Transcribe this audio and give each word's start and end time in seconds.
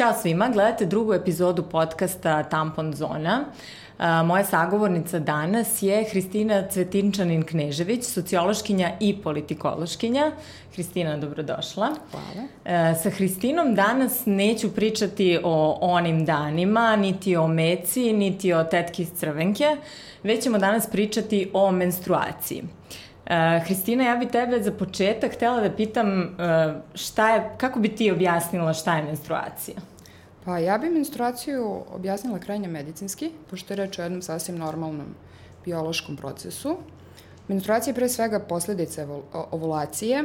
Ćao 0.00 0.14
svima, 0.22 0.48
gledate 0.48 0.86
drugu 0.86 1.14
epizodu 1.14 1.62
podcasta 1.62 2.42
Tampon 2.42 2.94
Zona. 2.94 3.44
Moja 4.24 4.44
sagovornica 4.44 5.18
danas 5.18 5.82
je 5.82 6.04
Hristina 6.10 6.62
Cvetinčanin-Knežević, 6.70 8.02
sociološkinja 8.02 8.90
i 9.00 9.22
politikološkinja. 9.22 10.32
Hristina, 10.74 11.16
dobrodošla. 11.16 11.88
Hvala. 12.10 12.94
Sa 12.94 13.10
Hristinom 13.10 13.74
danas 13.74 14.22
neću 14.26 14.74
pričati 14.74 15.38
o 15.44 15.78
onim 15.80 16.24
danima, 16.24 16.96
niti 16.96 17.36
o 17.36 17.48
meci, 17.48 18.12
niti 18.12 18.52
o 18.52 18.64
tetki 18.64 19.02
iz 19.02 19.10
crvenke, 19.16 19.76
već 20.22 20.42
ćemo 20.42 20.58
danas 20.58 20.86
pričati 20.86 21.50
o 21.52 21.70
menstruaciji. 21.72 22.62
Uh, 22.62 23.66
Hristina, 23.66 24.04
ja 24.04 24.16
bi 24.16 24.26
tebe 24.26 24.62
za 24.62 24.72
početak 24.72 25.32
htela 25.32 25.60
da 25.60 25.70
pitam 25.70 26.22
uh, 26.22 26.74
šta 26.94 27.34
je, 27.34 27.50
kako 27.56 27.80
bi 27.80 27.88
ti 27.88 28.10
objasnila 28.10 28.72
šta 28.72 28.96
je 28.96 29.02
menstruacija? 29.02 29.76
Pa 30.44 30.58
ja 30.58 30.78
bi 30.78 30.90
menstruaciju 30.90 31.82
objasnila 31.94 32.38
krajnje 32.38 32.68
medicinski, 32.68 33.30
pošto 33.50 33.72
je 33.72 33.76
reč 33.76 33.98
o 33.98 34.02
jednom 34.02 34.22
sasvim 34.22 34.58
normalnom 34.58 35.14
biološkom 35.64 36.16
procesu. 36.16 36.76
Menstruacija 37.48 37.90
je 37.90 37.94
pre 37.94 38.08
svega 38.08 38.40
posledica 38.40 39.06
ovulacije. 39.50 40.24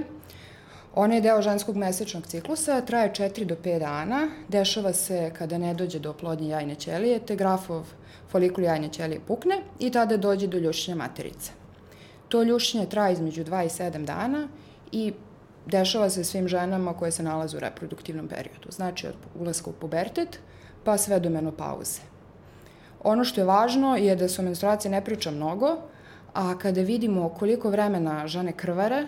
Ona 0.96 1.16
je 1.16 1.22
deo 1.22 1.42
ženskog 1.42 1.76
mesečnog 1.76 2.28
ciklusa, 2.28 2.82
traje 2.82 3.12
4 3.12 3.46
do 3.46 3.56
5 3.56 3.80
dana, 3.80 4.28
dešava 4.48 4.94
se 4.94 5.32
kada 5.38 5.58
ne 5.58 5.74
dođe 5.74 6.00
do 6.00 6.10
oplodnje 6.10 6.50
jajne 6.50 6.76
ćelije, 6.76 7.20
te 7.20 7.36
grafov 7.36 7.86
folikul 8.32 8.64
jajne 8.64 8.90
ćelije 8.90 9.20
pukne 9.28 9.62
i 9.80 9.92
tada 9.92 10.18
dođe 10.18 10.48
do 10.48 10.58
ljušenja 10.58 10.96
materice. 10.96 11.52
To 12.30 12.44
ljušnje 12.44 12.86
traje 12.86 13.14
između 13.14 13.44
2 13.44 13.66
i 13.66 13.70
7 13.70 14.06
dana 14.06 14.48
i 14.92 15.14
dešava 15.66 16.10
se 16.10 16.24
svim 16.24 16.48
ženama 16.48 16.94
koje 16.94 17.12
se 17.12 17.24
nalaze 17.24 17.58
u 17.58 17.60
reproduktivnom 17.60 18.28
periodu. 18.28 18.72
Znači 18.72 19.08
od 19.08 19.16
ulaska 19.40 19.70
u 19.70 19.74
pubertet 19.74 20.40
pa 20.84 20.98
sve 20.98 21.20
do 21.20 21.30
menopauze. 21.30 22.02
Ono 23.04 23.24
što 23.24 23.42
je 23.42 23.46
važno 23.46 23.96
je 23.96 24.16
da 24.16 24.28
se 24.28 24.42
o 24.42 24.46
menstruaciji 24.46 24.92
ne 24.92 25.06
priča 25.06 25.32
mnogo, 25.32 25.78
a 26.34 26.58
kada 26.58 26.82
vidimo 26.82 27.30
koliko 27.30 27.70
vremena 27.70 28.28
žene 28.28 28.52
krvare, 28.52 29.06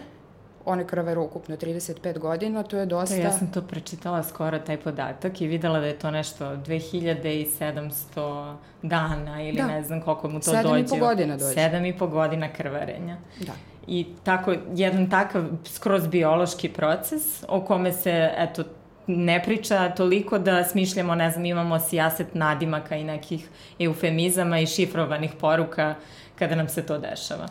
one 0.65 0.87
krvare 0.87 1.19
ukupno 1.19 1.57
35 1.57 2.19
godina, 2.19 2.63
to 2.63 2.77
je 2.77 2.85
dosta... 2.85 3.15
Ja 3.15 3.31
sam 3.31 3.51
to 3.51 3.61
prečitala 3.61 4.23
skoro, 4.23 4.59
taj 4.59 4.77
podatak, 4.77 5.41
i 5.41 5.47
videla 5.47 5.79
da 5.79 5.85
je 5.85 5.99
to 5.99 6.11
nešto 6.11 6.45
2700 6.45 8.55
dana 8.81 9.43
ili 9.43 9.57
da. 9.57 9.67
ne 9.67 9.83
znam 9.83 10.01
koliko 10.01 10.29
mu 10.29 10.39
to 10.39 10.51
7 10.51 10.63
dođe. 10.63 10.83
7,5 10.83 10.99
godina 10.99 11.37
dođe. 11.37 11.55
7,5 11.55 12.09
godina 12.09 12.53
krvarenja. 12.53 13.17
Da. 13.39 13.53
I 13.87 14.05
tako, 14.23 14.53
jedan 14.75 15.09
takav 15.09 15.43
skroz 15.65 16.07
biološki 16.07 16.69
proces 16.69 17.43
o 17.47 17.61
kome 17.61 17.93
se, 17.93 18.31
eto, 18.37 18.63
ne 19.07 19.43
priča 19.43 19.89
toliko 19.89 20.39
da 20.39 20.63
smišljamo, 20.63 21.15
ne 21.15 21.31
znam, 21.31 21.45
imamo 21.45 21.79
sijaset 21.79 22.35
nadimaka 22.35 22.95
i 22.95 23.03
nekih 23.03 23.49
eufemizama 23.79 24.59
i 24.59 24.65
šifrovanih 24.67 25.31
poruka 25.39 25.95
kada 26.39 26.55
nam 26.55 26.69
se 26.69 26.85
to 26.85 26.97
dešava. 26.97 27.47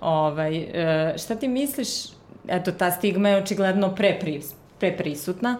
Ovaj, 0.00 0.56
e, 0.56 1.14
šta 1.18 1.34
ti 1.34 1.48
misliš, 1.48 1.88
eto, 2.48 2.72
ta 2.72 2.90
stigma 2.90 3.28
je 3.28 3.36
očigledno 3.36 3.94
prepris, 3.94 4.54
preprisutna, 4.78 5.56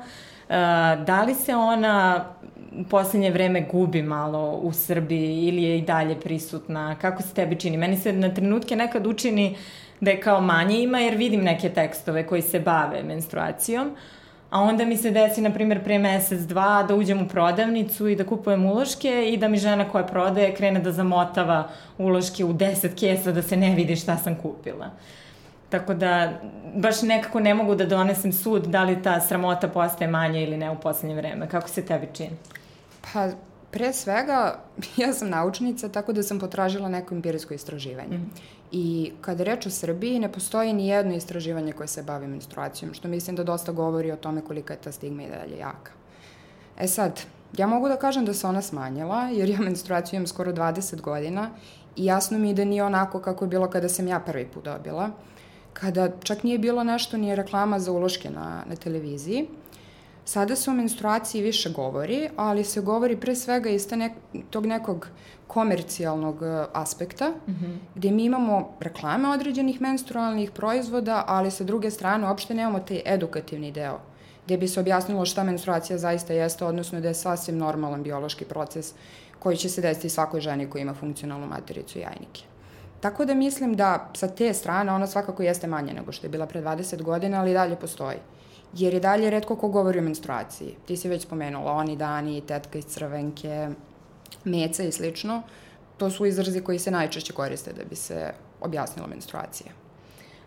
e, 0.48 0.52
da 1.06 1.22
li 1.26 1.34
se 1.34 1.54
ona 1.54 2.24
u 2.78 2.84
poslednje 2.84 3.30
vreme 3.30 3.60
gubi 3.60 4.02
malo 4.02 4.50
u 4.62 4.72
Srbiji 4.72 5.48
ili 5.48 5.62
je 5.62 5.78
i 5.78 5.82
dalje 5.82 6.20
prisutna? 6.20 6.96
Kako 7.00 7.22
se 7.22 7.34
tebi 7.34 7.56
čini? 7.56 7.76
Meni 7.76 7.96
se 7.96 8.12
na 8.12 8.34
trenutke 8.34 8.76
nekad 8.76 9.06
učini 9.06 9.50
da 9.50 9.89
je 10.00 10.20
kao 10.20 10.40
manje 10.40 10.82
ima 10.82 10.98
jer 10.98 11.14
vidim 11.14 11.42
neke 11.42 11.68
tekstove 11.68 12.26
koji 12.26 12.42
se 12.42 12.60
bave 12.60 13.02
menstruacijom, 13.02 13.96
a 14.50 14.60
onda 14.60 14.84
mi 14.84 14.96
se 14.96 15.10
desi, 15.10 15.40
na 15.40 15.50
primjer, 15.50 15.84
pre 15.84 15.98
mesec, 15.98 16.40
dva, 16.40 16.82
da 16.82 16.94
uđem 16.94 17.22
u 17.22 17.28
prodavnicu 17.28 18.08
i 18.08 18.16
da 18.16 18.26
kupujem 18.26 18.64
uloške 18.66 19.30
i 19.32 19.36
da 19.36 19.48
mi 19.48 19.58
žena 19.58 19.88
koja 19.88 20.06
prodaje 20.06 20.54
krene 20.54 20.80
da 20.80 20.92
zamotava 20.92 21.68
uloške 21.98 22.44
u 22.44 22.52
10 22.52 22.94
kesa 23.00 23.32
da 23.32 23.42
se 23.42 23.56
ne 23.56 23.74
vidi 23.74 23.96
šta 23.96 24.16
sam 24.16 24.34
kupila. 24.34 24.90
Tako 25.70 25.94
da, 25.94 26.32
baš 26.74 27.02
nekako 27.02 27.40
ne 27.40 27.54
mogu 27.54 27.74
da 27.74 27.86
donesem 27.86 28.32
sud 28.32 28.66
da 28.66 28.82
li 28.84 29.02
ta 29.02 29.20
sramota 29.20 29.68
postaje 29.68 30.10
manja 30.10 30.40
ili 30.40 30.56
ne 30.56 30.70
u 30.70 30.80
poslednje 30.80 31.16
vreme. 31.16 31.48
Kako 31.48 31.68
se 31.68 31.86
tebi 31.86 32.08
čini? 32.12 32.36
Pa, 33.12 33.28
pre 33.70 33.92
svega, 33.92 34.58
ja 35.02 35.12
sam 35.12 35.30
naučnica, 35.30 35.88
tako 35.88 36.12
da 36.12 36.22
sam 36.22 36.38
potražila 36.40 36.88
neko 36.88 37.14
empirijsko 37.14 37.54
istraživanje. 37.54 38.18
Mm. 38.18 38.30
I 38.72 39.12
kada 39.20 39.44
reč 39.44 39.66
o 39.66 39.70
Srbiji, 39.70 40.18
ne 40.18 40.32
postoji 40.32 40.72
ni 40.72 40.88
jedno 40.88 41.14
istraživanje 41.14 41.72
koje 41.72 41.88
se 41.88 42.02
bavi 42.02 42.26
menstruacijom, 42.26 42.94
što 42.94 43.08
mislim 43.08 43.36
da 43.36 43.44
dosta 43.44 43.72
govori 43.72 44.12
o 44.12 44.16
tome 44.16 44.40
kolika 44.40 44.72
je 44.72 44.80
ta 44.80 44.92
stigma 44.92 45.22
i 45.22 45.28
dalje 45.28 45.58
jaka. 45.58 45.92
E 46.78 46.86
sad, 46.88 47.20
ja 47.58 47.66
mogu 47.66 47.88
da 47.88 47.96
kažem 47.96 48.24
da 48.24 48.34
se 48.34 48.46
ona 48.46 48.62
smanjila, 48.62 49.22
jer 49.22 49.50
ja 49.50 49.60
menstruaciju 49.60 50.16
imam 50.16 50.26
skoro 50.26 50.52
20 50.52 51.00
godina 51.00 51.50
i 51.96 52.04
jasno 52.04 52.38
mi 52.38 52.48
je 52.48 52.54
da 52.54 52.64
nije 52.64 52.84
onako 52.84 53.20
kako 53.20 53.44
je 53.44 53.48
bilo 53.48 53.70
kada 53.70 53.88
sam 53.88 54.08
ja 54.08 54.20
prvi 54.20 54.46
put 54.46 54.64
dobila, 54.64 55.10
kada 55.72 56.08
čak 56.22 56.42
nije 56.42 56.58
bilo 56.58 56.84
nešto 56.84 57.16
ni 57.16 57.36
reklama 57.36 57.78
za 57.78 57.92
uloške 57.92 58.30
na, 58.30 58.64
na 58.66 58.76
televiziji, 58.76 59.48
Sada 60.24 60.56
se 60.56 60.70
o 60.70 60.74
menstruaciji 60.74 61.42
više 61.42 61.70
govori, 61.70 62.28
ali 62.36 62.64
se 62.64 62.80
govori 62.80 63.16
pre 63.16 63.34
svega 63.34 63.70
iz 63.70 63.90
nek 63.90 64.12
tog 64.50 64.66
nekog 64.66 65.08
komercijalnog 65.46 66.42
e, 66.42 66.64
aspekta, 66.72 67.28
mm 67.28 67.52
-hmm. 67.52 67.76
gde 67.94 68.10
mi 68.10 68.24
imamo 68.24 68.76
reklame 68.80 69.28
određenih 69.28 69.80
menstrualnih 69.80 70.50
proizvoda, 70.50 71.24
ali 71.26 71.50
sa 71.50 71.64
druge 71.64 71.90
strane 71.90 72.26
uopšte 72.26 72.54
nemamo 72.54 72.80
taj 72.80 73.02
edukativni 73.04 73.72
deo, 73.72 73.98
gde 74.46 74.56
bi 74.56 74.68
se 74.68 74.80
objasnilo 74.80 75.26
šta 75.26 75.44
menstruacija 75.44 75.98
zaista 75.98 76.32
jeste, 76.32 76.64
odnosno 76.64 77.00
da 77.00 77.08
je 77.08 77.14
sasvim 77.14 77.58
normalan 77.58 78.02
biološki 78.02 78.44
proces 78.44 78.94
koji 79.38 79.56
će 79.56 79.68
se 79.68 79.80
desiti 79.80 80.08
svakoj 80.08 80.40
ženi 80.40 80.70
koja 80.70 80.82
ima 80.82 80.94
funkcionalnu 80.94 81.46
matericu 81.46 81.98
i 81.98 82.02
jajnike. 82.02 82.42
Tako 83.00 83.24
da 83.24 83.34
mislim 83.34 83.76
da 83.76 84.10
sa 84.14 84.28
te 84.28 84.54
strane 84.54 84.92
ona 84.92 85.06
svakako 85.06 85.42
jeste 85.42 85.66
manje 85.66 85.92
nego 85.92 86.12
što 86.12 86.26
je 86.26 86.30
bila 86.30 86.46
pre 86.46 86.62
20 86.62 87.02
godina, 87.02 87.40
ali 87.40 87.52
dalje 87.52 87.76
postoji 87.76 88.16
jer 88.74 88.94
je 88.94 89.00
dalje 89.00 89.30
redko 89.30 89.56
ko 89.56 89.68
govori 89.68 89.98
o 89.98 90.02
menstruaciji. 90.02 90.74
Ti 90.86 90.96
si 90.96 91.08
već 91.08 91.22
spomenula, 91.22 91.72
oni 91.72 91.96
dani, 91.96 92.40
tetka 92.40 92.78
iz 92.78 92.84
crvenke, 92.84 93.68
meca 94.44 94.82
i 94.82 94.92
slično. 94.92 95.42
To 95.96 96.10
su 96.10 96.26
izrazi 96.26 96.60
koji 96.60 96.78
se 96.78 96.90
najčešće 96.90 97.32
koriste 97.32 97.72
da 97.72 97.84
bi 97.84 97.96
se 97.96 98.32
objasnila 98.60 99.08
menstruacija. 99.08 99.72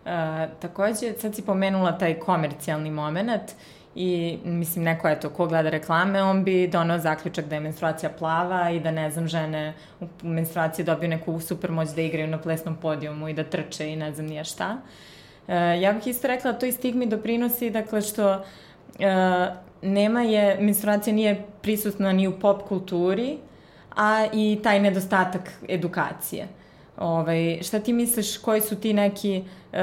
E, 0.06 0.48
takođe, 0.60 1.12
sad 1.20 1.34
si 1.34 1.42
pomenula 1.42 1.98
taj 1.98 2.18
komercijalni 2.18 2.90
moment 2.90 3.54
i 3.94 4.38
mislim 4.44 4.84
neko 4.84 5.08
eto 5.08 5.30
ko 5.30 5.46
gleda 5.46 5.70
reklame 5.70 6.22
on 6.22 6.44
bi 6.44 6.68
donao 6.68 6.98
zaključak 6.98 7.44
da 7.44 7.54
je 7.54 7.60
menstruacija 7.60 8.10
plava 8.18 8.70
i 8.70 8.80
da 8.80 8.90
ne 8.90 9.10
znam 9.10 9.28
žene 9.28 9.74
u 10.00 10.06
menstruaciji 10.22 10.84
dobiju 10.84 11.08
neku 11.08 11.40
super 11.40 11.70
moć 11.70 11.88
da 11.88 12.02
igraju 12.02 12.28
na 12.28 12.40
plesnom 12.40 12.76
podijumu 12.76 13.28
i 13.28 13.34
da 13.34 13.44
trče 13.44 13.88
i 13.92 13.96
ne 13.96 14.12
znam 14.12 14.26
nije 14.26 14.44
šta. 14.44 14.76
E, 15.48 15.80
ja 15.80 15.92
bih 15.92 16.06
isto 16.06 16.28
rekla 16.28 16.52
da 16.52 16.58
to 16.58 16.66
i 16.66 16.72
stigmi 16.72 17.06
doprinosi, 17.06 17.70
dakle, 17.70 18.02
što 18.02 18.32
e, 18.32 18.40
nema 19.82 20.22
je, 20.22 20.56
menstruacija 20.60 21.14
nije 21.14 21.44
prisutna 21.62 22.12
ni 22.12 22.28
u 22.28 22.38
pop 22.40 22.62
kulturi, 22.68 23.38
a 23.96 24.26
i 24.32 24.60
taj 24.62 24.80
nedostatak 24.80 25.52
edukacije. 25.68 26.48
Ovaj, 26.98 27.58
šta 27.62 27.80
ti 27.80 27.92
misliš, 27.92 28.38
koji 28.38 28.60
su 28.60 28.76
ti 28.76 28.92
neki 28.92 29.44
uh, 29.72 29.78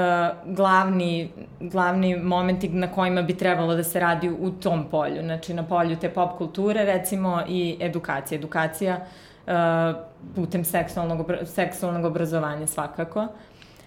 glavni, 0.56 1.32
glavni 1.60 2.16
momenti 2.16 2.70
na 2.70 2.92
kojima 2.92 3.22
bi 3.22 3.38
trebalo 3.38 3.76
da 3.76 3.84
se 3.84 4.00
radi 4.00 4.30
u 4.30 4.52
tom 4.52 4.86
polju? 4.92 5.22
Znači, 5.22 5.54
na 5.54 5.64
polju 5.64 5.96
te 5.96 6.10
pop 6.10 6.38
kulture, 6.38 6.86
recimo, 6.86 7.42
i 7.48 7.78
edukacija. 7.80 8.38
Edukacija 8.38 9.00
uh, 9.48 9.54
putem 10.36 10.64
seksualnog, 10.64 11.32
seksualnog 11.46 12.06
obrazovanja 12.06 12.68
svakako 12.68 13.28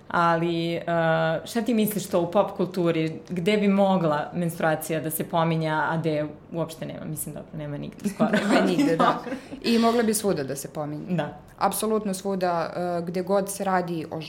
ali 0.09 0.77
uh, 0.77 1.45
šta 1.45 1.63
ti 1.63 1.75
misliš 1.75 2.07
to 2.07 2.21
u 2.21 2.31
pop 2.31 2.57
kulturi, 2.57 3.21
gde 3.29 3.57
bi 3.57 3.69
mogla 3.69 4.31
menstruacija 4.35 5.01
da 5.01 5.11
se 5.11 5.25
pominja, 5.25 5.87
a 5.91 5.97
gde 5.97 6.27
uopšte 6.53 6.87
nema, 6.87 7.05
mislim 7.05 7.35
da 7.35 7.43
nema 7.59 7.79
nigde 7.79 8.09
skoro. 8.09 8.31
nema 8.49 8.61
nigde, 8.67 8.97
da. 8.97 9.23
I 9.63 9.79
mogla 9.79 10.03
bi 10.03 10.15
svuda 10.15 10.45
da 10.45 10.57
se 10.57 10.69
pominje. 10.69 11.17
Da. 11.17 11.39
Apsolutno 11.59 12.15
svuda, 12.15 12.73
uh, 13.01 13.07
gde 13.07 13.23
god 13.23 13.51
se 13.51 13.65
radi 13.65 14.07
o, 14.11 14.21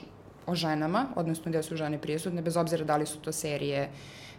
o 0.48 0.56
ženama, 0.56 1.06
odnosno 1.16 1.52
gde 1.52 1.64
su 1.64 1.76
žene 1.76 1.98
prisutne, 1.98 2.42
bez 2.42 2.58
obzira 2.58 2.86
da 2.86 2.98
li 2.98 3.06
su 3.06 3.20
to 3.20 3.32
serije, 3.32 3.90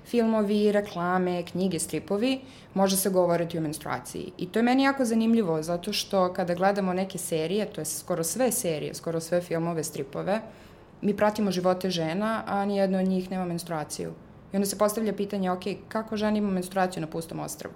filmovi, 0.07 0.73
reklame, 0.73 1.43
knjige, 1.43 1.79
stripovi, 1.79 2.41
može 2.75 2.97
se 2.97 3.11
govoriti 3.11 3.59
o 3.59 3.61
menstruaciji. 3.61 4.33
I 4.39 4.47
to 4.47 4.59
je 4.59 4.63
meni 4.63 4.83
jako 4.83 5.05
zanimljivo, 5.05 5.63
zato 5.63 5.93
što 5.93 6.33
kada 6.33 6.55
gledamo 6.55 6.93
neke 6.93 7.19
serije, 7.19 7.67
to 7.67 7.81
je 7.81 7.85
skoro 7.85 8.25
sve 8.25 8.53
serije, 8.53 8.95
skoro 8.95 9.21
sve 9.21 9.41
filmove, 9.41 9.85
stripove, 9.85 10.35
uh, 10.35 10.66
mi 11.03 11.17
pratimo 11.17 11.51
živote 11.51 11.91
žena, 11.91 12.43
a 12.47 12.65
nijedno 12.65 12.99
od 12.99 13.07
njih 13.07 13.31
nema 13.31 13.45
menstruaciju. 13.45 14.13
I 14.53 14.57
onda 14.57 14.67
se 14.67 14.79
postavlja 14.79 15.13
pitanje, 15.13 15.51
ok, 15.51 15.63
kako 15.89 16.17
žena 16.17 16.39
ima 16.39 16.51
menstruaciju 16.51 17.01
na 17.01 17.07
pustom 17.07 17.41
ostravu? 17.41 17.75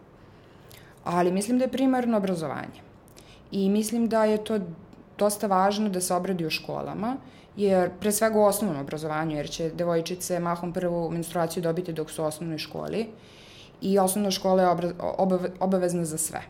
Ali 1.04 1.32
mislim 1.32 1.58
da 1.58 1.64
je 1.64 1.72
primarno 1.72 2.16
obrazovanje. 2.16 2.80
I 3.52 3.68
mislim 3.68 4.08
da 4.08 4.24
je 4.24 4.44
to 4.44 4.58
dosta 5.18 5.46
važno 5.46 5.88
da 5.88 6.00
se 6.00 6.14
obradi 6.14 6.46
u 6.46 6.50
školama, 6.50 7.16
jer 7.56 7.90
pre 8.00 8.12
svega 8.12 8.38
u 8.38 8.44
osnovnom 8.44 8.80
obrazovanju, 8.80 9.36
jer 9.36 9.50
će 9.50 9.70
devojčice 9.70 10.40
mahom 10.40 10.72
prvu 10.72 11.10
menstruaciju 11.10 11.62
dobiti 11.62 11.92
dok 11.92 12.10
su 12.10 12.22
u 12.22 12.26
osnovnoj 12.26 12.58
školi. 12.58 13.06
i 13.80 13.98
osnovna 13.98 14.30
škola 14.30 14.62
je 14.62 14.92
obave, 15.18 15.50
obavezna 15.60 16.04
za 16.04 16.18
sve. 16.18 16.42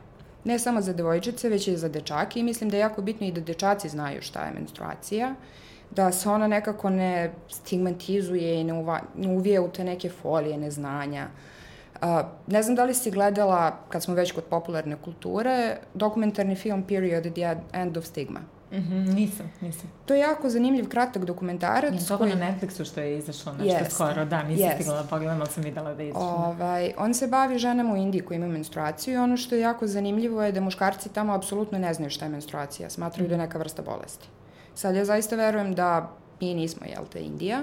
Ne 0.45 0.59
samo 0.59 0.81
za 0.81 0.93
devojčice, 0.93 1.49
već 1.49 1.69
i 1.69 1.77
za 1.77 1.89
dečake 1.89 2.41
i 2.41 2.43
mislim 2.43 2.71
da 2.71 2.77
je 2.77 2.81
jako 2.81 3.03
bitno 3.03 3.27
i 3.27 3.33
da 3.33 3.41
dečaci 3.41 3.89
znaju 3.89 4.23
šta 4.23 4.45
je 4.45 4.55
menstruacija, 4.55 5.35
da 5.91 6.13
se 6.13 6.29
ona 6.29 6.47
nekako 6.47 6.91
ne 6.91 7.31
stigmatizuje 7.49 8.61
i 8.61 8.65
ne, 8.65 8.73
uva, 8.73 9.01
ne 9.17 9.29
uvije 9.29 9.61
u 9.61 9.69
te 9.69 9.85
neke 9.85 10.11
folije 10.11 10.59
neznanja. 10.59 11.29
Uh, 12.03 12.09
ne 12.47 12.63
znam 12.63 12.77
da 12.77 12.85
li 12.85 12.95
si 12.95 13.11
gledala, 13.11 13.77
kad 13.89 14.03
smo 14.03 14.15
već 14.15 14.33
kod 14.33 14.45
popularne 14.45 14.97
kulture, 14.97 15.77
dokumentarni 15.95 16.55
film 16.55 16.83
Period 16.83 17.27
at 17.27 17.33
the 17.33 17.57
End 17.73 17.97
of 17.97 18.05
Stigma. 18.05 18.41
Mm 18.73 18.77
-hmm, 18.77 19.15
nisam, 19.15 19.51
nisam. 19.61 19.91
To 20.07 20.15
je 20.15 20.21
jako 20.21 20.49
zanimljiv, 20.49 20.89
kratak 20.89 21.25
dokumentarac. 21.25 21.93
Je 21.95 22.07
to 22.09 22.19
koji... 22.19 22.35
na 22.35 22.47
Netflixu 22.47 22.85
što 22.85 23.01
je 23.01 23.19
izašlo 23.19 23.53
nešto 23.53 23.85
yes. 23.85 23.91
skoro, 23.91 24.25
da, 24.25 24.43
nisam 24.43 24.69
yes. 24.69 24.75
stigla 24.75 25.03
da 25.03 25.09
pogledam, 25.09 25.41
ali 25.41 25.51
sam 25.51 25.63
videla 25.63 25.95
da 25.95 26.03
je 26.03 26.09
izašlo. 26.09 26.29
Ovaj, 26.29 26.93
on 26.99 27.15
se 27.15 27.27
bavi 27.27 27.59
ženama 27.59 27.93
u 27.93 27.97
Indiji 27.97 28.23
koji 28.23 28.37
imaju 28.37 28.53
menstruaciju 28.53 29.15
i 29.15 29.17
ono 29.17 29.37
što 29.37 29.55
je 29.55 29.61
jako 29.61 29.87
zanimljivo 29.87 30.43
je 30.43 30.53
da 30.53 30.61
muškarci 30.61 31.09
tamo 31.09 31.33
apsolutno 31.33 31.79
ne 31.79 31.95
znaju 31.95 32.11
šta 32.11 32.25
je 32.25 32.29
menstruacija, 32.29 32.91
smatraju 32.91 33.27
mm. 33.27 33.29
da 33.29 33.35
je 33.35 33.39
neka 33.39 33.59
vrsta 33.59 33.83
bolesti. 33.83 34.29
Sad 34.81 34.97
ja 34.97 35.05
zaista 35.05 35.37
verujem 35.37 35.75
da 35.75 36.11
mi 36.41 36.55
nismo, 36.55 36.87
jel 36.87 37.05
te, 37.13 37.21
Indija, 37.21 37.59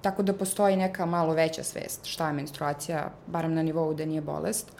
tako 0.00 0.22
da 0.22 0.32
postoji 0.32 0.76
neka 0.76 1.06
malo 1.06 1.34
veća 1.34 1.62
svest 1.62 2.06
šta 2.06 2.26
je 2.26 2.32
menstruacija, 2.32 3.10
barem 3.26 3.54
na 3.54 3.62
nivou 3.62 3.94
da 3.94 4.06
nije 4.06 4.20
bolest. 4.20 4.72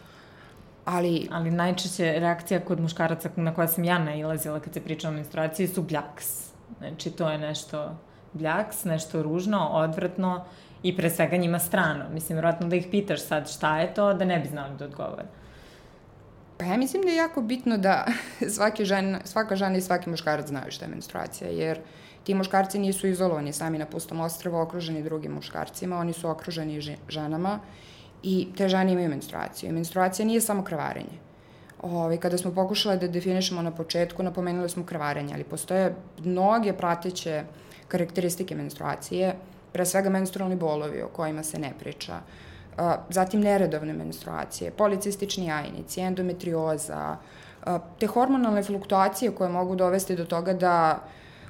Ali... 0.85 1.27
Ali 1.31 1.51
najčešće 1.51 2.15
reakcija 2.19 2.59
kod 2.59 2.79
muškaraca 2.79 3.29
na 3.35 3.53
koja 3.53 3.67
sam 3.67 3.83
ja 3.83 3.99
nailazila 3.99 4.59
kad 4.59 4.73
se 4.73 4.81
priča 4.81 5.09
o 5.09 5.11
menstruaciji 5.11 5.67
su 5.67 5.83
bljaks. 5.83 6.49
Znači, 6.79 7.11
to 7.11 7.29
je 7.29 7.37
nešto 7.37 7.95
bljaks, 8.33 8.83
nešto 8.85 9.23
ružno, 9.23 9.67
odvratno 9.71 10.43
i 10.83 10.97
pre 10.97 11.09
svega 11.09 11.37
njima 11.37 11.59
strano. 11.59 12.05
Mislim, 12.13 12.35
vjerojatno 12.35 12.67
da 12.67 12.75
ih 12.75 12.87
pitaš 12.91 13.21
sad 13.21 13.49
šta 13.49 13.79
je 13.79 13.93
to, 13.93 14.13
da 14.13 14.25
ne 14.25 14.39
bi 14.39 14.47
znali 14.47 14.77
da 14.77 14.85
odgovore. 14.85 15.25
Pa 16.57 16.65
ja 16.65 16.77
mislim 16.77 17.03
da 17.03 17.09
je 17.09 17.15
jako 17.15 17.41
bitno 17.41 17.77
da 17.77 18.05
svaki 18.55 18.85
žen, 18.85 19.19
svaka 19.23 19.55
žena 19.55 19.77
i 19.77 19.81
svaki 19.81 20.09
muškarac 20.09 20.47
znaju 20.47 20.71
šta 20.71 20.85
je 20.85 20.91
menstruacija, 20.91 21.49
jer 21.49 21.79
ti 22.23 22.33
muškarci 22.33 22.79
nisu 22.79 23.07
izolovani 23.07 23.53
sami 23.53 23.77
na 23.77 23.85
pustom 23.85 24.19
ostrvu, 24.19 24.57
okruženi 24.57 25.03
drugim 25.03 25.31
muškarcima, 25.31 25.97
oni 25.97 26.13
su 26.13 26.29
okruženi 26.29 26.97
ženama 27.09 27.59
i 28.23 28.47
te 28.57 28.69
žene 28.69 28.91
imaju 28.91 29.09
menstruaciju. 29.09 29.69
I 29.69 29.73
menstruacija 29.73 30.25
nije 30.25 30.41
samo 30.41 30.63
krvarenje. 30.63 31.19
Ove, 31.81 31.95
ovaj, 31.95 32.17
kada 32.17 32.37
smo 32.37 32.51
pokušali 32.51 32.99
da 32.99 33.07
definišemo 33.07 33.61
na 33.61 33.71
početku, 33.71 34.23
napomenuli 34.23 34.69
smo 34.69 34.85
krvarenje, 34.85 35.33
ali 35.33 35.43
postoje 35.43 35.95
mnoge 36.23 36.73
prateće 36.73 37.43
karakteristike 37.87 38.55
menstruacije, 38.55 39.35
pre 39.73 39.85
svega 39.85 40.09
menstrualni 40.09 40.55
bolovi 40.55 41.01
o 41.01 41.07
kojima 41.07 41.43
se 41.43 41.59
ne 41.59 41.73
priča, 41.79 42.19
zatim 43.09 43.41
neredovne 43.41 43.93
menstruacije, 43.93 44.71
policistični 44.71 45.45
jajnici, 45.45 46.01
endometrioza, 46.01 47.17
te 47.99 48.07
hormonalne 48.07 48.63
fluktuacije 48.63 49.31
koje 49.31 49.49
mogu 49.49 49.75
dovesti 49.75 50.15
do 50.15 50.25
toga 50.25 50.53
da 50.53 50.99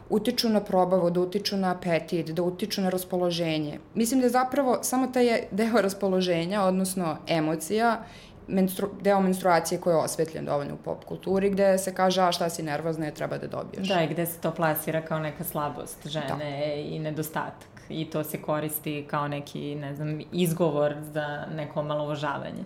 utiču 0.09 0.49
na 0.49 0.61
probavu, 0.63 1.09
da 1.09 1.21
utiču 1.21 1.57
na 1.57 1.71
apetit, 1.71 2.29
da 2.29 2.43
utiču 2.43 2.81
na 2.81 2.89
raspoloženje. 2.89 3.79
Mislim 3.95 4.19
da 4.19 4.25
je 4.25 4.29
zapravo 4.29 4.77
samo 4.81 5.07
taj 5.07 5.41
deo 5.51 5.81
raspoloženja, 5.87 6.63
odnosno 6.63 7.17
emocija, 7.27 8.03
menstru, 8.47 8.89
deo 9.01 9.21
menstruacije 9.21 9.81
koji 9.81 9.93
je 9.93 9.97
osvetljen 9.97 10.45
dovoljno 10.45 10.73
u 10.73 10.77
pop 10.77 11.05
kulturi, 11.05 11.49
gde 11.49 11.77
se 11.77 11.93
kaže, 11.93 12.21
a 12.21 12.31
šta 12.31 12.49
si 12.49 12.63
nervozna, 12.63 13.05
je 13.05 13.13
treba 13.13 13.37
da 13.37 13.47
dobiješ. 13.47 13.87
Da, 13.87 14.01
i 14.01 14.07
gde 14.07 14.25
se 14.25 14.39
to 14.39 14.51
plasira 14.51 15.01
kao 15.01 15.19
neka 15.19 15.43
slabost 15.43 16.07
žene 16.07 16.27
da. 16.37 16.73
i 16.75 16.99
nedostatak. 16.99 17.74
I 17.89 18.05
to 18.05 18.23
se 18.23 18.41
koristi 18.41 19.05
kao 19.09 19.27
neki, 19.27 19.75
ne 19.75 19.95
znam, 19.95 20.19
izgovor 20.31 20.95
za 21.01 21.45
neko 21.55 21.83
malovožavanje. 21.83 22.63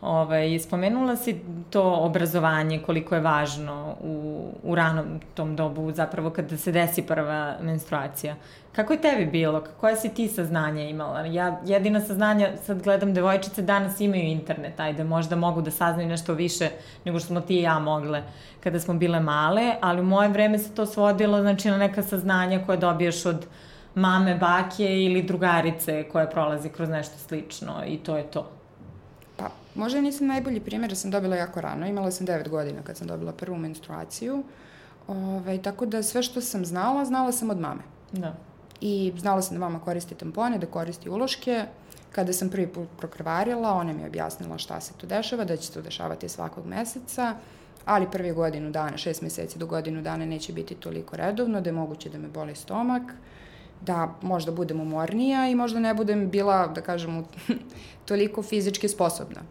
Ovaj, 0.00 0.58
spomenula 0.58 1.16
si 1.16 1.40
to 1.70 1.94
obrazovanje, 1.94 2.82
koliko 2.86 3.14
je 3.14 3.20
važno 3.20 3.96
u, 4.00 4.44
u 4.62 4.74
ranom 4.74 5.20
tom 5.34 5.56
dobu, 5.56 5.92
zapravo 5.92 6.30
kada 6.30 6.56
se 6.56 6.72
desi 6.72 7.02
prva 7.02 7.56
menstruacija. 7.60 8.34
Kako 8.72 8.92
je 8.92 9.00
tebi 9.00 9.26
bilo? 9.26 9.64
Koje 9.80 9.96
si 9.96 10.08
ti 10.14 10.28
saznanja 10.28 10.82
imala? 10.82 11.20
Ja 11.20 11.60
jedina 11.64 12.00
saznanja, 12.00 12.50
sad 12.62 12.82
gledam 12.82 13.14
devojčice, 13.14 13.62
danas 13.62 14.00
imaju 14.00 14.22
internet, 14.22 14.80
ajde, 14.80 15.04
možda 15.04 15.36
mogu 15.36 15.62
da 15.62 15.70
saznaju 15.70 16.08
nešto 16.08 16.34
više 16.34 16.68
nego 17.04 17.18
što 17.18 17.26
smo 17.26 17.40
ti 17.40 17.58
i 17.58 17.62
ja 17.62 17.78
mogle 17.78 18.22
kada 18.60 18.80
smo 18.80 18.94
bile 18.94 19.20
male, 19.20 19.74
ali 19.80 20.00
u 20.00 20.04
moje 20.04 20.28
vreme 20.28 20.58
se 20.58 20.74
to 20.74 20.86
svodilo, 20.86 21.40
znači, 21.40 21.70
na 21.70 21.76
neka 21.78 22.02
saznanja 22.02 22.62
koje 22.66 22.78
dobiješ 22.78 23.26
od 23.26 23.46
mame, 23.96 24.34
bake 24.34 25.04
ili 25.04 25.22
drugarice 25.22 26.04
koja 26.12 26.26
prolazi 26.26 26.68
kroz 26.68 26.88
nešto 26.88 27.18
slično 27.18 27.84
i 27.86 27.98
to 27.98 28.16
je 28.16 28.30
to. 28.30 28.50
Pa, 29.36 29.50
možda 29.74 30.00
nisam 30.00 30.26
najbolji 30.26 30.60
primjer, 30.60 30.90
da 30.90 30.96
sam 30.96 31.10
dobila 31.10 31.36
jako 31.36 31.60
rano. 31.60 31.86
Imala 31.86 32.10
sam 32.10 32.26
9 32.26 32.48
godina 32.48 32.82
kad 32.82 32.96
sam 32.96 33.06
dobila 33.06 33.32
prvu 33.32 33.56
menstruaciju. 33.56 34.42
Ove, 35.08 35.18
ovaj, 35.18 35.62
tako 35.62 35.86
da 35.86 36.02
sve 36.02 36.22
što 36.22 36.40
sam 36.40 36.64
znala, 36.64 37.04
znala 37.04 37.32
sam 37.32 37.50
od 37.50 37.60
mame. 37.60 37.82
Da. 38.12 38.34
I 38.80 39.12
znala 39.18 39.42
sam 39.42 39.56
da 39.56 39.60
mama 39.60 39.80
koristi 39.80 40.14
tampone, 40.14 40.58
da 40.58 40.66
koristi 40.66 41.08
uloške. 41.08 41.64
Kada 42.12 42.32
sam 42.32 42.50
prvi 42.50 42.66
put 42.66 42.88
prokrvarila, 42.98 43.72
ona 43.72 43.92
mi 43.92 44.00
je 44.00 44.06
objasnila 44.06 44.58
šta 44.58 44.80
se 44.80 44.92
tu 44.96 45.06
dešava, 45.06 45.44
da 45.44 45.56
će 45.56 45.66
se 45.66 45.72
to 45.72 45.82
dešavati 45.82 46.28
svakog 46.28 46.66
meseca, 46.66 47.34
ali 47.84 48.10
prvi 48.10 48.32
godinu 48.32 48.70
dana, 48.70 48.96
šest 48.96 49.22
meseci 49.22 49.58
do 49.58 49.66
godinu 49.66 50.02
dana 50.02 50.26
neće 50.26 50.52
biti 50.52 50.74
toliko 50.74 51.16
redovno, 51.16 51.60
da 51.60 51.68
je 51.68 51.74
moguće 51.74 52.08
da 52.08 52.18
me 52.18 52.28
boli 52.28 52.54
stomak, 52.54 53.02
da 53.80 54.14
možda 54.22 54.52
budem 54.52 54.80
umornija 54.80 55.48
i 55.48 55.54
možda 55.54 55.80
ne 55.80 55.94
budem 55.94 56.30
bila, 56.30 56.66
da 56.66 56.80
kažem, 56.80 57.24
toliko 58.08 58.42
fizički 58.42 58.88
sposobna 58.88 59.42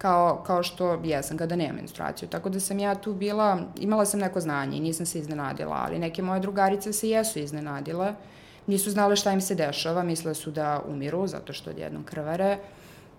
kao, 0.00 0.42
kao 0.46 0.62
što 0.62 1.00
jesam 1.04 1.38
kada 1.38 1.56
nemam 1.56 1.76
menstruaciju. 1.76 2.28
Tako 2.28 2.48
da 2.48 2.60
sam 2.60 2.78
ja 2.78 2.94
tu 2.94 3.14
bila, 3.14 3.58
imala 3.76 4.06
sam 4.06 4.20
neko 4.20 4.40
znanje 4.40 4.76
i 4.76 4.80
nisam 4.80 5.06
se 5.06 5.18
iznenadila, 5.18 5.76
ali 5.86 5.98
neke 5.98 6.22
moje 6.22 6.40
drugarice 6.40 6.92
se 6.92 7.10
jesu 7.10 7.38
iznenadile. 7.38 8.14
Nisu 8.66 8.90
znale 8.90 9.16
šta 9.16 9.32
im 9.32 9.40
se 9.40 9.54
dešava, 9.54 10.02
misle 10.02 10.34
su 10.34 10.50
da 10.50 10.80
umiru 10.88 11.26
zato 11.26 11.52
što 11.52 11.70
odjednom 11.70 12.04
krvare. 12.04 12.58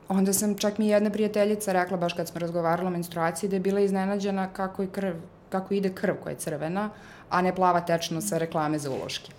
Onda 0.09 0.33
sam, 0.33 0.57
čak 0.57 0.77
mi 0.77 0.87
jedna 0.87 1.09
prijateljica 1.09 1.71
rekla, 1.73 1.97
baš 1.97 2.13
kad 2.13 2.27
smo 2.27 2.39
razgovarali 2.39 2.87
o 2.87 2.91
menstruaciji, 2.91 3.49
da 3.49 3.55
je 3.55 3.59
bila 3.59 3.79
iznenađena 3.79 4.47
kako, 4.53 4.81
je 4.81 4.87
krv, 4.87 5.15
kako 5.49 5.73
ide 5.73 5.93
krv 5.93 6.15
koja 6.23 6.31
je 6.31 6.39
crvena, 6.39 6.89
a 7.29 7.41
ne 7.41 7.55
plava 7.55 7.81
tečno 7.81 8.21
sa 8.21 8.37
reklame 8.37 8.79
za 8.79 8.89
uloške. 8.91 9.31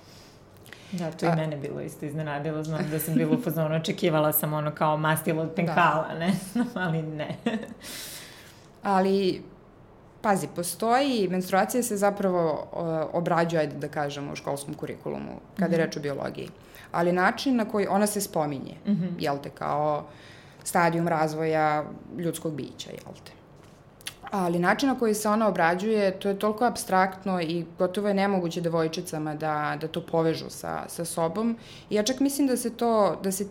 Da, 0.93 1.11
to 1.11 1.27
i 1.27 1.37
mene 1.37 1.56
bilo 1.56 1.81
isto 1.81 2.06
iznenadilo, 2.06 2.65
znam 2.65 2.91
da 2.91 2.99
sam 2.99 3.15
bila 3.15 3.37
u 3.37 3.41
fazonu, 3.41 3.75
očekivala 3.75 4.32
sam 4.32 4.53
ono 4.53 4.70
kao 4.70 4.96
mastilo 4.96 5.43
od 5.43 5.51
penkala, 5.56 6.08
da. 6.08 6.19
ne, 6.19 6.32
ali 6.75 7.03
ne. 7.03 7.37
ali, 8.82 9.43
pazi, 10.22 10.49
postoji, 10.56 11.29
menstruacija 11.29 11.82
se 11.82 11.96
zapravo 11.96 12.69
obrađuje, 13.13 13.61
ajde 13.61 13.77
da 13.77 13.89
kažemo, 13.89 14.32
u 14.32 14.37
školskom 14.37 14.75
kurikulumu, 14.75 15.41
kada 15.56 15.69
mm 15.69 15.70
-hmm. 15.70 15.79
je 15.79 15.79
mhm. 15.79 15.87
reč 15.87 15.96
o 15.96 16.01
biologiji. 16.01 16.49
Ali 16.93 17.13
način 17.13 17.56
na 17.56 17.65
koji 17.65 17.87
ona 17.87 18.06
se 18.06 18.20
spominje, 18.20 18.77
mm 18.87 18.91
-hmm. 18.91 19.13
jel 19.19 19.39
te, 19.43 19.51
kao 19.51 20.06
stadijum 20.65 21.08
razvoja 21.08 21.84
ljudskog 22.19 22.55
bića, 22.55 22.91
jel 22.91 23.15
te 23.25 23.32
ali 24.32 24.58
način 24.58 24.89
na 24.89 24.98
koji 24.98 25.15
se 25.15 25.29
ona 25.29 25.48
obrađuje, 25.48 26.10
to 26.20 26.29
je 26.29 26.39
toliko 26.39 26.65
abstraktno 26.65 27.41
i 27.41 27.65
gotovo 27.79 28.08
je 28.08 28.15
nemoguće 28.15 28.60
devojčicama 28.60 29.34
da, 29.34 29.77
da 29.81 29.89
to 29.89 30.01
povežu 30.06 30.51
sa, 30.51 30.84
sa 30.89 31.05
sobom. 31.05 31.56
I 31.91 31.94
ja 31.94 32.03
čak 32.03 32.20
mislim 32.20 32.46
da 32.46 32.56
se 32.56 32.77
to, 32.77 33.20
da 33.22 33.32
se, 33.32 33.46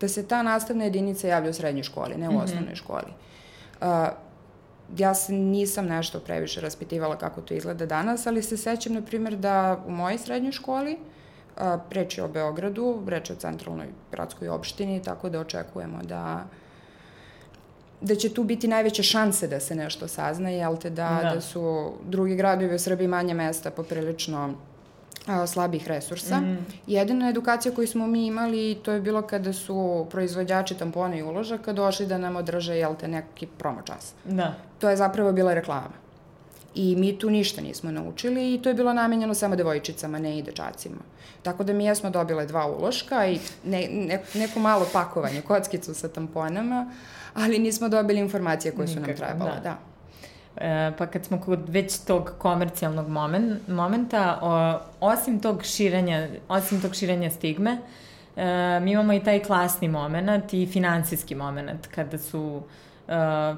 da 0.00 0.08
se 0.08 0.26
ta 0.28 0.42
nastavna 0.42 0.84
jedinica 0.84 1.28
javlja 1.28 1.50
u 1.50 1.52
srednjoj 1.52 1.82
školi, 1.82 2.16
ne 2.16 2.28
u 2.28 2.32
mm 2.32 2.36
-hmm. 2.36 2.44
osnovnoj 2.44 2.74
školi. 2.74 3.12
Uh, 3.80 3.86
ja 4.96 5.14
se 5.14 5.32
nisam 5.32 5.86
nešto 5.86 6.20
previše 6.20 6.60
raspitivala 6.60 7.18
kako 7.18 7.40
to 7.40 7.54
izgleda 7.54 7.86
danas, 7.86 8.26
ali 8.26 8.42
se 8.42 8.56
sećam, 8.56 8.92
na 8.92 9.02
primjer, 9.02 9.36
da 9.36 9.84
u 9.86 9.90
mojoj 9.90 10.18
srednjoj 10.18 10.52
školi, 10.52 10.96
uh, 11.56 11.62
reč 11.90 12.18
je 12.18 12.24
o 12.24 12.28
Beogradu, 12.28 13.02
reč 13.06 13.30
je 13.30 13.36
o 13.36 13.38
centralnoj 13.38 13.86
gradskoj 14.10 14.48
opštini, 14.48 15.02
tako 15.02 15.28
da 15.28 15.40
očekujemo 15.40 16.02
da 16.02 16.44
da 18.00 18.14
će 18.14 18.28
tu 18.28 18.44
biti 18.44 18.68
najveće 18.68 19.02
šanse 19.02 19.48
da 19.48 19.60
se 19.60 19.74
nešto 19.74 20.08
sazna, 20.08 20.50
jel 20.50 20.76
te, 20.76 20.90
da, 20.90 21.20
da. 21.22 21.34
da 21.34 21.40
su 21.40 21.92
drugi 22.04 22.36
gradovi 22.36 22.74
u 22.74 22.78
Srbiji 22.78 23.08
manje 23.08 23.34
mesta 23.34 23.70
poprilično 23.70 24.54
a, 25.26 25.46
slabih 25.46 25.88
resursa. 25.88 26.40
Mm. 26.40 26.66
Jedina 26.86 27.28
edukacija 27.28 27.74
koju 27.74 27.86
smo 27.86 28.06
mi 28.06 28.26
imali, 28.26 28.78
to 28.82 28.92
je 28.92 29.00
bilo 29.00 29.22
kada 29.22 29.52
su 29.52 30.06
proizvođači 30.10 30.74
tampona 30.74 31.16
i 31.16 31.22
uložaka 31.22 31.72
došli 31.72 32.06
da 32.06 32.18
nam 32.18 32.36
održe, 32.36 32.76
jel 32.76 32.94
te, 33.00 33.08
neki 33.08 33.46
promo 33.46 33.82
čas. 33.82 34.12
Da. 34.24 34.54
To 34.78 34.90
je 34.90 34.96
zapravo 34.96 35.32
bila 35.32 35.54
reklama. 35.54 36.04
I 36.74 36.96
mi 36.96 37.18
tu 37.18 37.30
ništa 37.30 37.60
nismo 37.60 37.90
naučili 37.90 38.54
i 38.54 38.62
to 38.62 38.68
je 38.68 38.74
bilo 38.74 38.92
namenjeno 38.92 39.34
samo 39.34 39.56
devojčicama, 39.56 40.18
ne 40.18 40.38
i 40.38 40.42
dečacima. 40.42 40.96
Tako 41.42 41.64
da 41.64 41.72
mi 41.72 41.84
jesmo 41.84 42.10
dobile 42.10 42.46
dva 42.46 42.66
uloška 42.66 43.26
i 43.26 43.38
ne, 43.64 43.88
ne, 43.90 44.22
neko 44.34 44.60
malo 44.60 44.86
pakovanje, 44.92 45.42
kockicu 45.42 45.94
sa 45.94 46.08
tamponama, 46.08 46.90
ali 47.34 47.58
nismo 47.58 47.88
dobili 47.88 48.20
informacije 48.20 48.72
koje 48.72 48.88
su 48.88 49.00
nam 49.00 49.16
trebale, 49.16 49.50
da. 49.50 49.60
da. 49.60 49.78
E, 50.56 50.92
pa 50.98 51.06
kad 51.06 51.24
smo 51.24 51.40
kod 51.40 51.68
već 51.68 51.98
tog 51.98 52.32
komercijalnog 52.38 53.08
moment, 53.08 53.68
momenta, 53.68 54.38
o, 54.42 54.78
osim 55.00 55.40
tog 55.40 55.64
širenja, 55.64 56.28
osim 56.48 56.80
tog 56.80 56.94
širenja 56.94 57.30
stigme, 57.30 57.78
e, 58.36 58.80
mi 58.80 58.92
imamo 58.92 59.12
i 59.12 59.20
taj 59.20 59.42
klasni 59.42 59.88
moment 59.88 60.54
i 60.54 60.66
finansijski 60.66 61.34
moment 61.34 61.86
kada 61.86 62.18
su 62.18 62.62
e, 63.08 63.12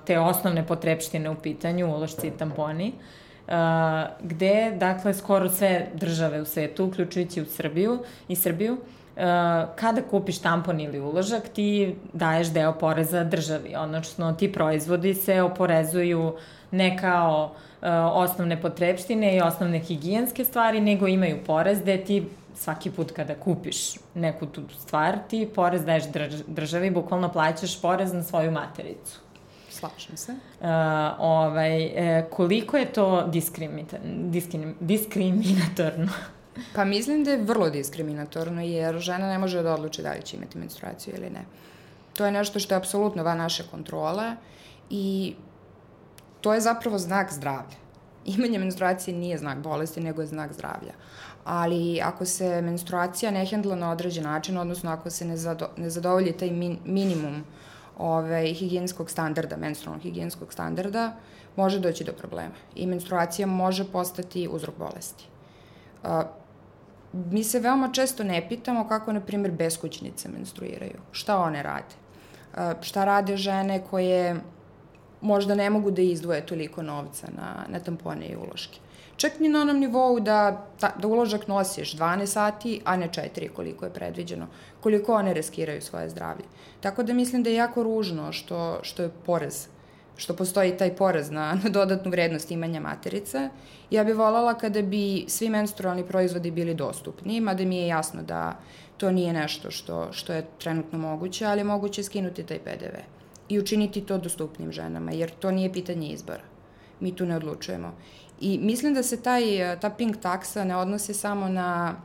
te 0.07 0.19
osnovne 0.19 0.67
potrepštine 0.67 1.31
u 1.31 1.35
pitanju, 1.35 1.87
ulošci 1.87 2.27
i 2.27 2.31
tamponi, 2.31 2.89
e, 2.89 3.53
gde, 4.21 4.73
dakle, 4.77 5.15
skoro 5.15 5.49
sve 5.51 5.87
države 5.95 6.41
u 6.41 6.45
svetu, 6.45 6.85
uključujući 6.85 7.43
u 7.43 7.47
Srbiju 7.47 7.99
i 8.29 8.37
Srbiju, 8.37 8.79
kada 9.77 10.03
kupiš 10.11 10.39
tampon 10.39 10.81
ili 10.81 11.01
uložak, 11.01 11.49
ti 11.49 11.95
daješ 12.13 12.49
deo 12.49 12.73
poreza 12.73 13.25
državi, 13.25 13.75
odnosno 13.77 14.33
ti 14.33 14.53
proizvodi 14.53 15.15
se 15.15 15.43
oporezuju 15.43 16.35
ne 16.71 16.99
kao 16.99 17.53
uh, 17.53 17.89
osnovne 18.13 18.63
potrebštine 18.63 19.37
i 19.37 19.41
osnovne 19.41 19.79
higijenske 19.79 20.45
stvari, 20.45 20.81
nego 20.81 21.07
imaju 21.07 21.39
porez 21.47 21.81
gde 21.81 22.05
ti 22.05 22.27
svaki 22.55 22.91
put 22.91 23.13
kada 23.13 23.35
kupiš 23.35 23.95
neku 24.15 24.47
tu 24.47 24.63
stvar, 24.79 25.19
ti 25.29 25.49
porez 25.55 25.85
daješ 25.85 26.05
državi, 26.47 26.91
bukvalno 26.91 27.33
plaćaš 27.33 27.81
porez 27.81 28.13
na 28.13 28.23
svoju 28.23 28.51
matericu. 28.51 29.21
Slažem 29.71 30.17
se. 30.17 30.33
Uh, 30.33 30.67
ovaj, 31.19 31.85
e, 31.85 32.27
koliko 32.31 32.77
je 32.77 32.93
to 32.93 33.31
diskriminatorno? 34.81 36.09
Pa 36.75 36.85
mislim 36.85 37.25
da 37.25 37.31
je 37.31 37.43
vrlo 37.43 37.71
diskriminatorno, 37.71 38.63
jer 38.63 38.99
žena 38.99 39.29
ne 39.29 39.39
može 39.39 39.63
da 39.63 39.75
odluči 39.75 40.03
da 40.03 40.13
li 40.13 40.23
će 40.23 40.37
imati 40.37 40.59
menstruaciju 40.59 41.15
ili 41.17 41.31
ne. 41.31 41.45
To 42.17 42.27
je 42.27 42.33
nešto 42.33 42.59
što 42.59 42.75
je 42.75 42.79
apsolutno 42.79 43.23
van 43.23 43.39
naše 43.39 43.65
kontrole 43.71 44.37
i 44.91 45.35
to 46.41 46.55
je 46.55 46.61
zapravo 46.61 46.99
znak 46.99 47.33
zdravlja. 47.33 47.77
Imanje 48.37 48.59
menstruacije 48.59 49.17
nije 49.17 49.39
znak 49.39 49.59
bolesti, 49.59 50.01
nego 50.01 50.23
je 50.23 50.27
znak 50.27 50.53
zdravlja. 50.53 50.93
Ali 51.45 52.01
ako 52.03 52.25
se 52.25 52.63
menstruacija 52.63 53.31
ne 53.31 53.47
hendla 53.47 53.77
na 53.77 53.91
određen 53.91 54.25
način, 54.25 54.59
odnosno 54.59 54.91
ako 54.91 55.11
se 55.11 55.25
ne, 55.25 55.37
zado, 55.37 55.69
ne 55.77 55.91
zadovolji 55.91 56.33
taj 56.33 56.51
min, 56.51 56.79
minimum 56.85 57.45
ove, 57.99 58.55
higijenskog 58.55 59.11
standarda, 59.11 59.57
menstrualnog 59.57 60.03
higijenskog 60.03 60.53
standarda, 60.53 61.17
može 61.57 61.81
doći 61.81 62.05
do 62.05 62.13
problema. 62.13 62.55
I 62.75 62.87
menstruacija 62.87 63.47
može 63.47 63.85
postati 63.93 64.49
uzrok 64.53 64.75
bolesti. 64.79 65.25
Uh, 66.03 66.11
mi 67.31 67.45
se 67.45 67.61
veoma 67.61 67.93
često 67.93 68.25
ne 68.25 68.49
pitamo 68.49 68.89
kako, 68.89 69.13
na 69.13 69.21
primjer, 69.21 69.53
beskućnice 69.53 70.29
menstruiraju. 70.29 71.01
Šta 71.13 71.39
one 71.39 71.63
rade? 71.63 71.95
Šta 72.81 73.05
rade 73.05 73.37
žene 73.37 73.83
koje 73.91 74.41
možda 75.21 75.55
ne 75.55 75.71
mogu 75.71 75.91
da 75.91 76.03
izdvoje 76.03 76.47
toliko 76.47 76.83
novca 76.83 77.29
na, 77.37 77.65
na 77.69 77.81
tampone 77.81 78.27
i 78.27 78.37
uloške. 78.37 78.79
Čak 79.17 79.41
ni 79.41 79.49
na 79.49 79.61
onom 79.61 79.79
nivou 79.81 80.21
da, 80.21 80.67
ta, 80.81 80.93
da 80.99 81.09
uložak 81.09 81.49
nosiš 81.49 81.97
12 81.97 82.27
sati, 82.27 82.81
a 82.85 82.97
ne 82.97 83.09
4 83.09 83.49
koliko 83.49 83.85
je 83.85 83.93
predviđeno, 83.93 84.47
koliko 84.81 85.15
one 85.15 85.35
riskiraju 85.35 85.83
svoje 85.83 86.11
zdravlje. 86.11 86.45
Tako 86.81 87.03
da 87.03 87.15
mislim 87.15 87.43
da 87.43 87.51
je 87.51 87.57
jako 87.57 87.83
ružno 87.83 88.33
što, 88.33 88.79
što 88.83 89.03
je 89.03 89.11
porez 89.27 89.69
što 90.17 90.37
postoji 90.37 90.77
taj 90.77 90.97
poraz 90.97 91.31
na, 91.31 91.59
na 91.65 91.71
dodatnu 91.71 92.11
vrednost 92.11 92.51
imanja 92.51 92.81
materice. 92.81 93.49
Ja 93.91 94.05
bih 94.05 94.17
voljela 94.17 94.55
kada 94.55 94.83
bi 94.83 95.25
svi 95.29 95.51
menstrualni 95.51 96.05
proizvodi 96.05 96.51
bili 96.51 96.75
dostupni, 96.75 97.41
mada 97.41 97.65
mi 97.65 97.77
je 97.77 97.87
jasno 97.87 98.23
da 98.23 98.57
to 98.97 99.13
nije 99.13 99.33
nešto 99.33 99.71
što, 99.71 100.13
što 100.13 100.33
je 100.33 100.47
trenutno 100.59 100.99
moguće, 100.99 101.47
ali 101.47 101.61
je 101.61 101.65
moguće 101.65 102.03
skinuti 102.03 102.43
taj 102.43 102.59
PDV 102.59 102.97
i 103.49 103.59
učiniti 103.59 104.01
to 104.01 104.19
dostupnim 104.19 104.73
ženama, 104.73 105.13
jer 105.13 105.31
to 105.31 105.51
nije 105.51 105.73
pitanje 105.73 106.09
izbora. 106.09 106.43
Mi 107.01 107.17
tu 107.17 107.27
ne 107.27 107.37
odlučujemo. 107.37 107.95
I 108.41 108.59
mislim 108.59 108.95
da 108.95 109.03
se 109.03 109.23
taj, 109.23 109.43
ta 109.81 109.91
pink 109.91 110.17
taksa 110.21 110.65
ne 110.65 110.77
odnosi 110.77 111.15
samo 111.15 111.49
na, 111.49 111.97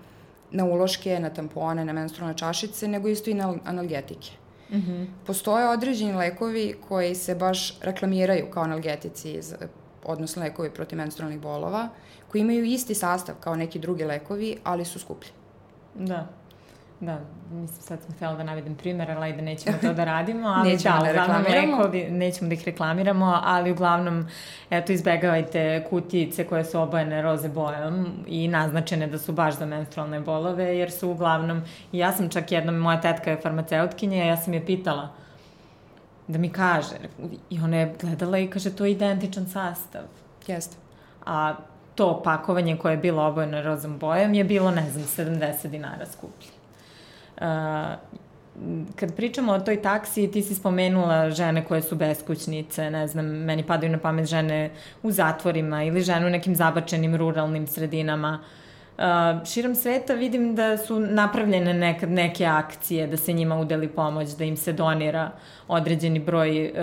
na 0.51 0.65
uloške, 0.65 1.19
na 1.19 1.29
tampone, 1.29 1.85
na 1.85 1.93
menstrualne 1.93 2.37
čašice, 2.37 2.87
nego 2.87 3.07
isto 3.07 3.29
i 3.29 3.33
na 3.33 3.55
analgetike. 3.65 4.40
Mm 4.71 4.77
-hmm. 4.77 5.07
Postoje 5.25 5.69
određeni 5.69 6.13
lekovi 6.13 6.75
koji 6.87 7.15
se 7.15 7.35
baš 7.35 7.79
reklamiraju 7.81 8.45
kao 8.51 8.63
analgetici, 8.63 9.39
odnosno 10.03 10.41
lekovi 10.41 10.69
protiv 10.69 10.97
menstrualnih 10.97 11.39
bolova, 11.39 11.89
koji 12.27 12.41
imaju 12.41 12.65
isti 12.65 12.95
sastav 12.95 13.35
kao 13.39 13.55
neki 13.55 13.79
drugi 13.79 14.03
lekovi, 14.03 14.57
ali 14.63 14.85
su 14.85 14.99
skuplji. 14.99 15.31
Da. 15.95 16.27
Da, 17.01 17.19
mislim, 17.51 17.81
sad 17.81 17.99
sam 18.01 18.15
htjela 18.15 18.35
da 18.35 18.43
navedem 18.43 18.75
primjer, 18.75 19.11
ali 19.11 19.33
da 19.33 19.41
nećemo 19.41 19.77
to 19.81 19.93
da 19.93 20.03
radimo, 20.03 20.47
ali 20.57 20.71
nećemo 20.71 20.95
da, 20.99 21.13
da 21.13 21.37
lekovi, 21.37 22.09
nećemo 22.11 22.47
da 22.47 22.53
ih 22.53 22.63
reklamiramo, 22.65 23.39
ali 23.43 23.71
uglavnom, 23.71 24.27
eto, 24.69 24.93
izbegavajte 24.93 25.85
kutijice 25.89 26.47
koje 26.47 26.65
su 26.65 26.81
obojene 26.81 27.21
roze 27.21 27.49
bojom 27.49 28.07
i 28.27 28.47
naznačene 28.47 29.07
da 29.07 29.17
su 29.17 29.33
baš 29.33 29.57
za 29.57 29.65
menstrualne 29.65 30.19
bolove, 30.19 30.77
jer 30.77 30.91
su 30.91 31.09
uglavnom, 31.09 31.61
ja 31.91 32.11
sam 32.11 32.29
čak 32.29 32.51
jednom, 32.51 32.75
moja 32.75 33.01
tetka 33.01 33.31
je 33.31 33.41
farmaceutkinja, 33.41 34.25
ja 34.25 34.37
sam 34.37 34.53
je 34.53 34.65
pitala, 34.65 35.09
da 36.27 36.37
mi 36.37 36.49
kaže, 36.49 36.95
i 37.49 37.59
ona 37.59 37.77
je 37.77 37.95
gledala 38.01 38.37
i 38.37 38.47
kaže, 38.47 38.75
to 38.75 38.85
je 38.85 38.91
identičan 38.91 39.47
sastav. 39.47 40.01
Jeste. 40.47 40.75
A 41.25 41.55
to 41.95 42.21
pakovanje 42.23 42.77
koje 42.77 42.93
je 42.93 42.97
bilo 42.97 43.23
obojeno 43.23 43.61
rozom 43.61 43.99
bojom 43.99 44.33
je 44.33 44.43
bilo, 44.43 44.71
ne 44.71 44.89
znam, 44.89 45.03
70 45.03 45.67
dinara 45.67 46.05
skuplje 46.05 46.60
kad 48.95 49.15
pričamo 49.15 49.53
o 49.53 49.59
toj 49.59 49.81
taksi, 49.81 50.31
ti 50.31 50.41
si 50.41 50.55
spomenula 50.55 51.29
žene 51.29 51.65
koje 51.65 51.81
su 51.81 51.95
beskućnice, 51.95 52.89
ne 52.89 53.07
znam, 53.07 53.25
meni 53.25 53.63
padaju 53.63 53.91
na 53.91 53.97
pamet 53.97 54.25
žene 54.25 54.71
u 55.03 55.11
zatvorima 55.11 55.83
ili 55.83 56.01
žene 56.01 56.27
u 56.27 56.29
nekim 56.29 56.55
zabačenim 56.55 57.15
ruralnim 57.15 57.67
sredinama. 57.67 58.39
Uh, 58.97 59.47
širom 59.47 59.75
sveta 59.75 60.13
vidim 60.13 60.55
da 60.55 60.77
su 60.77 60.99
napravljene 60.99 61.73
nekad 61.73 62.09
neke 62.11 62.45
akcije, 62.45 63.07
da 63.07 63.17
se 63.17 63.33
njima 63.33 63.59
udeli 63.59 63.87
pomoć, 63.87 64.29
da 64.29 64.43
im 64.43 64.57
se 64.57 64.73
donira 64.73 65.31
određeni 65.67 66.19
broj 66.19 66.65
uh, 66.65 66.75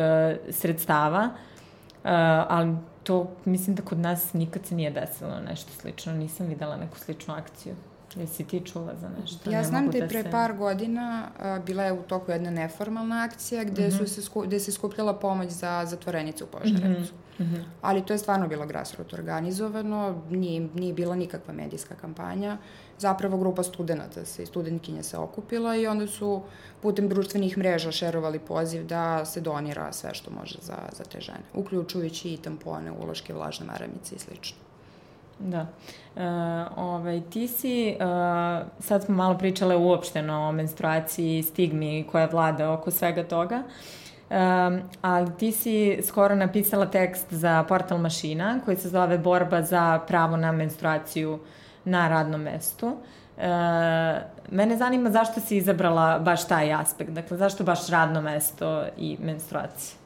sredstava, 0.50 1.24
uh, 1.24 2.10
ali 2.48 2.76
to 3.02 3.30
mislim 3.44 3.76
da 3.76 3.82
kod 3.82 3.98
nas 3.98 4.32
nikad 4.32 4.66
se 4.66 4.74
nije 4.74 4.90
desilo 4.90 5.40
nešto 5.48 5.72
slično, 5.72 6.12
nisam 6.12 6.46
videla 6.46 6.76
neku 6.76 6.98
sličnu 6.98 7.34
akciju. 7.34 7.74
Jesi 8.18 8.44
ti 8.44 8.60
čula 8.60 8.94
za 9.00 9.08
nešto? 9.20 9.50
Ja 9.50 9.58
ne 9.58 9.64
znam 9.64 9.90
da 9.90 9.98
je 9.98 10.08
pre 10.08 10.22
se... 10.22 10.30
par 10.30 10.56
godina 10.56 11.28
uh, 11.38 11.64
bila 11.64 11.82
je 11.82 11.92
u 11.92 12.02
toku 12.02 12.30
jedna 12.30 12.50
neformalna 12.50 13.24
akcija 13.24 13.64
gde, 13.64 13.82
mm 13.82 13.90
-hmm. 13.90 13.96
su 13.96 14.02
mhm. 14.02 14.06
se 14.06 14.22
sku, 14.22 14.42
gde 14.42 14.60
se 14.60 14.72
skupljala 14.72 15.14
pomoć 15.14 15.50
za 15.50 15.84
zatvorenicu 15.86 16.44
u 16.44 16.46
Požarevcu. 16.46 17.12
Mm 17.38 17.42
-hmm. 17.42 17.64
Ali 17.82 18.06
to 18.06 18.12
je 18.12 18.18
stvarno 18.18 18.48
bilo 18.48 18.66
grassroot 18.66 19.12
organizovano, 19.12 20.22
nije, 20.30 20.68
nije 20.74 20.92
bila 20.92 21.16
nikakva 21.16 21.54
medijska 21.54 21.94
kampanja. 21.94 22.56
Zapravo 22.98 23.38
grupa 23.38 23.62
studenta 23.62 24.24
se 24.24 24.46
studentkinja 24.46 25.02
se 25.02 25.18
okupila 25.18 25.76
i 25.76 25.86
onda 25.86 26.06
su 26.06 26.42
putem 26.82 27.08
društvenih 27.08 27.58
mreža 27.58 27.92
šerovali 27.92 28.38
poziv 28.38 28.86
da 28.86 29.24
se 29.24 29.40
donira 29.40 29.92
sve 29.92 30.14
što 30.14 30.30
može 30.30 30.58
za, 30.62 30.76
za 30.96 31.04
te 31.04 31.20
žene, 31.20 31.44
uključujući 31.54 32.32
i 32.32 32.36
tampone, 32.36 32.92
uloške, 32.92 33.34
vlažne 33.34 33.66
maramice 33.66 34.14
i 34.14 34.18
slično. 34.18 34.67
Da. 35.38 35.66
E, 36.16 36.22
ovaj, 36.76 37.20
ti 37.30 37.48
si, 37.48 37.96
uh, 38.00 38.66
sad 38.80 39.04
smo 39.04 39.14
malo 39.14 39.38
pričale 39.38 39.76
uopšteno 39.76 40.48
o 40.48 40.52
menstruaciji, 40.52 41.42
stigmi 41.42 42.06
koja 42.12 42.26
vlada 42.26 42.72
oko 42.72 42.90
svega 42.90 43.24
toga, 43.24 43.62
um, 44.30 44.80
ali 45.02 45.30
ti 45.38 45.52
si 45.52 45.98
skoro 46.06 46.34
napisala 46.34 46.86
tekst 46.86 47.26
za 47.30 47.64
portal 47.68 47.98
Mašina 47.98 48.60
koji 48.64 48.76
se 48.76 48.88
zove 48.88 49.18
Borba 49.18 49.62
za 49.62 50.00
pravo 50.06 50.36
na 50.36 50.52
menstruaciju 50.52 51.38
na 51.84 52.08
radnom 52.08 52.40
mestu. 52.40 52.86
Uh, 52.86 53.44
mene 54.50 54.76
zanima 54.76 55.10
zašto 55.10 55.40
si 55.40 55.56
izabrala 55.56 56.18
baš 56.18 56.48
taj 56.48 56.72
aspekt, 56.72 57.10
dakle 57.10 57.36
zašto 57.36 57.64
baš 57.64 57.88
radno 57.88 58.20
mesto 58.20 58.84
i 58.96 59.16
menstruacija? 59.20 59.98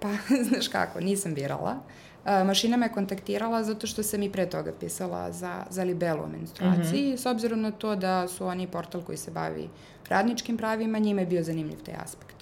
Pa, 0.00 0.08
znaš 0.48 0.68
kako, 0.68 1.00
nisam 1.00 1.34
birala. 1.34 1.70
Uh, 1.70 2.05
mašina 2.26 2.76
me 2.76 2.92
kontaktirala 2.92 3.62
zato 3.64 3.86
što 3.86 4.02
sam 4.02 4.22
i 4.22 4.32
pre 4.32 4.46
toga 4.50 4.72
pisala 4.80 5.32
za, 5.32 5.64
za 5.70 5.84
libelu 5.84 6.22
o 6.22 6.28
menstruaciji, 6.28 7.08
mm 7.08 7.12
-hmm. 7.12 7.16
s 7.16 7.26
obzirom 7.26 7.60
na 7.60 7.70
to 7.70 7.96
da 7.96 8.28
su 8.28 8.46
oni 8.46 8.66
portal 8.66 9.02
koji 9.02 9.18
se 9.18 9.30
bavi 9.30 9.68
radničkim 10.08 10.56
pravima, 10.56 10.98
njima 10.98 11.20
je 11.20 11.26
bio 11.26 11.42
zanimljiv 11.42 11.78
taj 11.82 11.94
aspekt. 11.94 12.36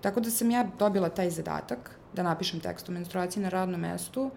Tako 0.00 0.20
da 0.20 0.30
sam 0.30 0.50
ja 0.50 0.66
dobila 0.78 1.08
taj 1.08 1.30
zadatak 1.30 1.90
da 2.14 2.22
napišem 2.22 2.60
tekst 2.60 2.88
o 2.88 2.92
menstruaciji 2.92 3.42
na 3.42 3.48
radnom 3.48 3.80
mestu 3.80 4.30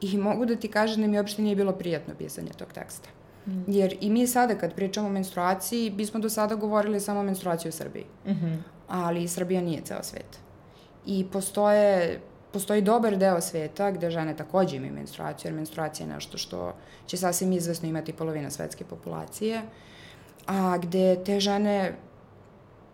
i 0.00 0.18
mogu 0.18 0.46
da 0.46 0.56
ti 0.56 0.68
kažem 0.68 1.02
da 1.02 1.08
mi 1.08 1.18
uopšte 1.18 1.42
nije 1.42 1.56
bilo 1.56 1.72
prijatno 1.72 2.14
pisanje 2.14 2.50
tog 2.58 2.72
teksta. 2.72 3.08
Mm. 3.46 3.62
Jer 3.66 3.96
i 4.00 4.10
mi 4.10 4.26
sada 4.26 4.54
kad 4.54 4.74
pričamo 4.74 5.08
o 5.08 5.12
menstruaciji, 5.12 5.90
bismo 5.90 6.20
do 6.20 6.28
sada 6.28 6.54
govorili 6.54 7.00
samo 7.00 7.20
o 7.20 7.22
menstruaciji 7.22 7.68
u 7.68 7.72
Srbiji. 7.72 8.04
Mm 8.26 8.30
-hmm. 8.30 8.56
Ali 8.88 9.28
Srbija 9.28 9.60
nije 9.60 9.80
ceo 9.80 10.02
svet. 10.02 10.38
I 11.06 11.26
postoje 11.32 12.20
postoji 12.52 12.82
dobar 12.82 13.16
deo 13.16 13.40
sveta 13.40 13.90
gde 13.90 14.10
žene 14.10 14.36
takođe 14.36 14.76
imaju 14.76 14.92
menstruaciju, 14.92 15.48
jer 15.48 15.54
menstruacija 15.54 16.06
je 16.06 16.12
nešto 16.12 16.38
što 16.38 16.74
će 17.06 17.16
sasvim 17.16 17.52
izvesno 17.52 17.88
imati 17.88 18.12
polovina 18.12 18.50
svetske 18.50 18.84
populacije, 18.84 19.62
a 20.46 20.78
gde 20.78 21.24
te 21.24 21.40
žene 21.40 21.94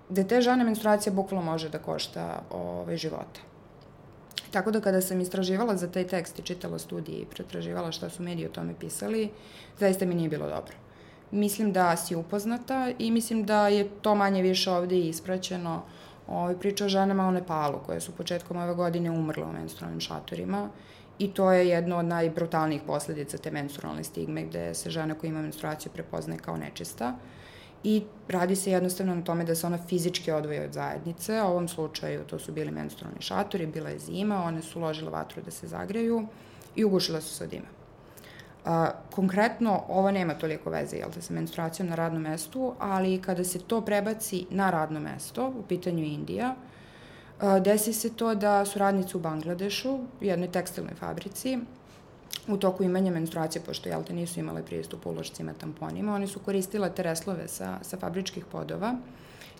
gde 0.09 0.25
te 0.25 0.41
žene 0.41 0.65
menstruacija 0.65 1.13
bukvalno 1.13 1.45
može 1.51 1.69
da 1.69 1.79
košta 1.79 2.43
ove, 2.51 2.97
života. 2.97 3.41
Tako 4.51 4.71
da 4.71 4.81
kada 4.81 5.01
sam 5.01 5.21
istraživala 5.21 5.77
za 5.77 5.91
taj 5.93 6.07
tekst 6.07 6.39
i 6.39 6.43
čitala 6.43 6.79
studije 6.79 7.19
i 7.19 7.25
pretraživala 7.25 7.93
šta 7.93 8.11
su 8.11 8.23
mediji 8.23 8.47
o 8.47 8.53
tome 8.53 8.75
pisali, 8.81 9.31
zaista 9.79 10.07
mi 10.07 10.15
nije 10.15 10.29
bilo 10.29 10.49
dobro. 10.49 10.77
mislim 11.31 11.73
da 11.73 11.97
si 11.97 12.17
upoznata 12.17 12.93
i 12.99 13.11
mislim 13.11 13.45
da 13.45 13.69
je 13.69 13.89
to 14.03 14.15
manje 14.15 14.43
više 14.43 14.71
ovde 14.71 14.99
ispraćeno. 14.99 15.83
Ovaj, 16.29 16.59
priča 16.59 16.85
o 16.85 16.89
ženama 16.89 17.29
u 17.29 17.33
Nepalu 17.33 17.79
koje 17.87 18.01
su 18.01 18.13
početkom 18.13 18.57
ove 18.57 18.75
godine 18.75 19.11
umrle 19.11 19.45
u 19.45 19.53
menstrualnim 19.53 20.01
šatorima 20.01 20.69
i 21.19 21.29
to 21.29 21.53
je 21.53 21.69
jedno 21.69 21.99
od 21.99 22.05
najbrutalnijih 22.05 22.83
posledica 22.87 23.39
te 23.39 23.51
menstrualne 23.51 24.05
stigme 24.05 24.43
gde 24.43 24.75
se 24.75 24.91
žena 24.91 25.15
koja 25.15 25.29
ima 25.29 25.43
menstruaciju 25.43 25.93
prepoznaje 25.93 26.41
kao 26.41 26.57
nečista. 26.57 27.17
I 27.85 28.03
radi 28.29 28.57
se 28.57 28.71
jednostavno 28.71 29.15
na 29.15 29.23
tome 29.23 29.45
da 29.45 29.55
se 29.55 29.67
ona 29.67 29.79
fizički 29.89 30.31
odvoje 30.31 30.65
od 30.65 30.73
zajednice. 30.73 31.43
U 31.43 31.47
ovom 31.47 31.69
slučaju 31.69 32.25
to 32.25 32.39
su 32.39 32.53
bili 32.53 32.71
menstrualni 32.71 33.21
šatori, 33.21 33.67
bila 33.67 33.91
je 33.91 33.99
zima, 33.99 34.45
one 34.45 34.63
su 34.63 34.81
ložile 34.81 35.11
vatru 35.11 35.43
da 35.43 35.51
se 35.51 35.67
zagreju 35.67 36.27
i 36.77 36.85
ugušile 36.85 37.21
su 37.21 37.35
se 37.35 37.45
od 37.45 37.51
dima. 37.51 37.78
A, 38.65 38.91
konkretno, 39.11 39.83
ovo 39.89 40.11
nema 40.11 40.35
toliko 40.35 40.71
veze 40.71 40.97
jel, 40.97 41.11
sa 41.21 41.35
menstruacijom 41.35 41.89
na 41.89 41.95
radnom 41.95 42.23
mestu, 42.23 42.75
ali 42.79 43.21
kada 43.23 43.45
se 43.45 43.59
to 43.59 43.81
prebaci 43.81 44.47
na 44.51 44.71
radno 44.71 45.01
mesto, 45.01 45.49
u 45.49 45.63
pitanju 45.69 46.05
Indija, 46.05 46.55
a, 47.41 47.59
desi 47.59 47.93
se 47.93 48.11
to 48.11 48.35
da 48.35 48.65
su 48.65 48.79
radnice 48.79 49.17
u 49.17 49.21
Bangladešu, 49.21 49.95
u 49.95 50.25
jednoj 50.25 50.53
tekstilnoj 50.53 50.95
fabrici, 50.95 51.59
u 52.49 52.57
toku 52.57 52.83
imanja 52.85 53.13
menstruacije, 53.13 53.63
pošto 53.63 53.89
jel 53.89 54.03
te 54.05 54.15
nisu 54.15 54.41
imale 54.41 54.63
pristup 54.63 55.07
ulošcima, 55.07 55.53
tamponima, 55.53 56.15
oni 56.15 56.27
su 56.27 56.41
koristile 56.41 56.91
tereslove 56.95 57.49
sa, 57.49 57.79
sa 57.83 57.97
fabričkih 57.97 58.45
podova, 58.45 58.95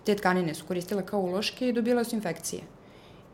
te 0.05 0.15
tkanine 0.15 0.55
su 0.55 0.67
koristile 0.67 1.07
kao 1.07 1.21
uloške 1.21 1.69
i 1.69 1.73
dobile 1.73 2.05
su 2.05 2.17
infekcije. 2.17 2.63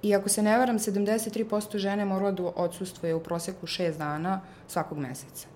I 0.02 0.14
ako 0.14 0.28
se 0.28 0.42
ne 0.42 0.58
varam, 0.58 0.78
73% 0.78 1.78
žene 1.78 2.04
mora 2.04 2.30
da 2.30 2.42
odsustvuje 2.42 3.14
u 3.14 3.22
proseku 3.22 3.66
6 3.66 3.98
dana 3.98 4.40
svakog 4.68 4.98
meseca. 4.98 5.53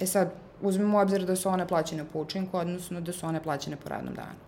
E 0.00 0.06
sad, 0.06 0.30
uzmemo 0.62 0.98
u 0.98 1.00
obzir 1.00 1.24
da 1.24 1.36
su 1.36 1.48
one 1.48 1.68
plaćene 1.68 2.04
po 2.12 2.20
učinku, 2.20 2.58
odnosno 2.58 3.00
da 3.00 3.12
su 3.12 3.26
one 3.26 3.42
plaćene 3.42 3.76
po 3.76 3.88
radnom 3.88 4.14
danu. 4.14 4.38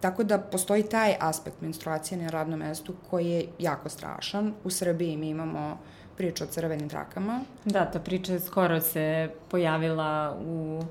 Tako 0.00 0.24
da 0.24 0.38
postoji 0.38 0.82
taj 0.82 1.16
aspekt 1.20 1.60
menstruacije 1.60 2.18
na 2.18 2.30
radnom 2.30 2.58
mestu 2.58 2.94
koji 3.10 3.26
je 3.26 3.46
jako 3.58 3.88
strašan. 3.88 4.54
U 4.64 4.70
Srbiji 4.70 5.16
mi 5.16 5.28
imamo 5.28 5.78
priču 6.16 6.44
o 6.44 6.46
crvenim 6.46 6.88
trakama. 6.88 7.40
Da, 7.64 7.84
ta 7.90 8.00
priča 8.00 8.40
skoro 8.40 8.80
se 8.80 9.30
pojavila 9.48 10.36
u 10.46 10.82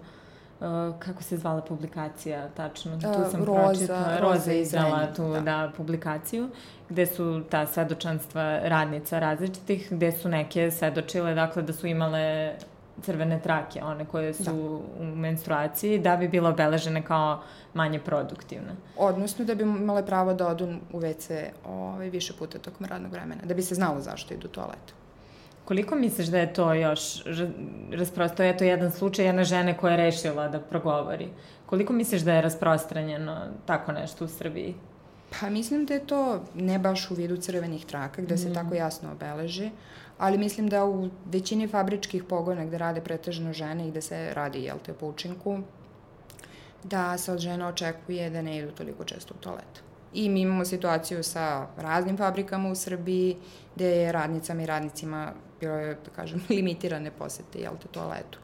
Uh, 0.62 0.68
kako 1.00 1.24
se 1.24 1.38
zvala 1.38 1.62
publikacija 1.62 2.50
tačno, 2.50 3.00
tu 3.00 3.08
uh, 3.08 3.32
sam 3.32 3.44
Roza, 3.44 3.68
pročitala, 3.68 4.18
Roza 4.20 4.52
je 4.52 4.62
izdala 4.62 5.14
tu 5.16 5.34
da. 5.34 5.40
da. 5.40 5.72
publikaciju, 5.78 6.50
gde 6.90 7.06
su 7.06 7.44
ta 7.50 7.68
svedočanstva 7.68 8.60
radnica 8.60 9.20
različitih, 9.20 9.88
gde 9.92 10.12
su 10.12 10.30
neke 10.30 10.72
svedočile, 10.72 11.34
dakle, 11.34 11.64
da 11.64 11.74
su 11.74 11.88
imale 11.88 12.56
crvene 13.02 13.40
trake, 13.44 13.84
one 13.84 14.06
koje 14.06 14.34
su 14.34 14.44
da. 14.44 14.54
u 14.54 15.06
menstruaciji, 15.16 16.00
da 16.00 16.18
bi 16.18 16.28
bila 16.28 16.50
obeležene 16.50 17.02
kao 17.02 17.42
manje 17.74 18.00
produktivne. 18.00 18.76
Odnosno 18.98 19.46
da 19.46 19.56
bi 19.56 19.64
imale 19.64 20.06
pravo 20.06 20.34
da 20.34 20.48
odu 20.48 20.68
u 20.94 21.00
WC 21.00 21.46
ovaj, 21.66 22.10
više 22.10 22.34
puta 22.34 22.60
tokom 22.60 22.86
radnog 22.86 23.12
vremena, 23.12 23.42
da 23.44 23.54
bi 23.54 23.62
se 23.62 23.76
znalo 23.76 24.02
zašto 24.02 24.34
idu 24.34 24.48
u 24.48 24.52
toaletu. 24.52 24.94
Koliko 25.66 25.96
misliš 25.96 26.28
da 26.28 26.40
je 26.40 26.54
to 26.54 26.74
još 26.74 27.24
rasprosto, 27.92 28.44
je 28.44 28.58
to 28.58 28.64
jedan 28.64 28.92
slučaj 28.92 29.26
jedne 29.26 29.44
žene 29.44 29.78
koja 29.78 29.92
je 29.92 29.98
rešila 29.98 30.48
da 30.48 30.60
progovori. 30.60 31.30
Koliko 31.66 31.94
misliš 31.94 32.22
da 32.22 32.34
je 32.34 32.42
rasprostranjeno 32.42 33.38
tako 33.66 33.92
nešto 33.92 34.26
u 34.26 34.28
Srbiji? 34.28 34.76
Pa 35.40 35.50
mislim 35.50 35.86
da 35.86 35.94
je 35.94 36.08
to 36.08 36.44
ne 36.56 36.80
baš 36.80 37.12
u 37.12 37.14
vidu 37.14 37.38
crvenih 37.38 37.86
traka, 37.86 38.22
gde 38.22 38.36
mm. 38.36 38.38
se 38.38 38.54
tako 38.54 38.76
jasno 38.76 39.12
obeleži, 39.12 39.70
ali 40.18 40.38
mislim 40.38 40.70
da 40.70 40.86
u 40.86 41.10
većini 41.26 41.68
fabričkih 41.68 42.24
pogona 42.24 42.66
gde 42.66 42.78
rade 42.78 43.02
pretežno 43.02 43.54
žene 43.54 43.88
i 43.88 43.92
gde 43.92 44.02
se 44.02 44.34
radi, 44.34 44.64
jel 44.64 44.78
te, 44.86 44.94
po 44.94 45.08
učinku, 45.08 45.60
da 46.84 47.18
se 47.18 47.32
od 47.32 47.40
žena 47.40 47.68
očekuje 47.68 48.30
da 48.30 48.42
ne 48.42 48.58
idu 48.58 48.72
toliko 48.72 49.04
često 49.04 49.34
u 49.34 49.44
toalet. 49.44 49.84
I 50.14 50.30
mi 50.30 50.42
imamo 50.42 50.66
situaciju 50.66 51.24
sa 51.24 51.68
raznim 51.78 52.18
fabrikama 52.18 52.70
u 52.70 52.76
Srbiji 52.76 53.38
gde 53.76 53.88
je 53.88 54.12
radnicama 54.12 54.64
i 54.64 54.66
radnicima 54.66 55.34
bilo 55.60 55.76
je, 55.76 55.96
da 56.06 56.12
kažem, 56.16 56.42
limitirane 56.50 57.12
posete, 57.12 57.60
jel 57.60 57.74
te, 57.82 57.88
toaletu. 57.88 58.40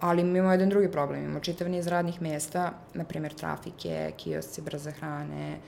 Ali 0.00 0.24
mi 0.24 0.38
imamo 0.38 0.52
jedan 0.52 0.68
drugi 0.68 0.90
problem, 0.90 1.24
imamo 1.24 1.40
čitav 1.40 1.70
niz 1.70 1.86
radnih 1.86 2.22
mesta, 2.22 2.72
na 2.94 3.04
primjer 3.04 3.34
trafike, 3.34 4.12
kiosci 4.16 4.62
brze 4.62 4.90
hrane, 4.90 5.58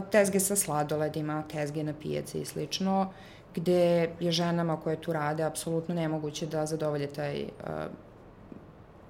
tezge 0.00 0.40
sa 0.40 0.56
sladoledima, 0.56 1.42
tezge 1.52 1.84
na 1.84 1.94
pijace 2.02 2.40
i 2.40 2.44
slično, 2.44 3.12
gde 3.54 4.10
je 4.20 4.32
ženama 4.32 4.80
koje 4.80 5.00
tu 5.00 5.12
rade 5.12 5.42
apsolutno 5.42 5.94
nemoguće 5.94 6.46
da 6.46 6.66
zadovolje 6.66 7.06
taj, 7.06 7.44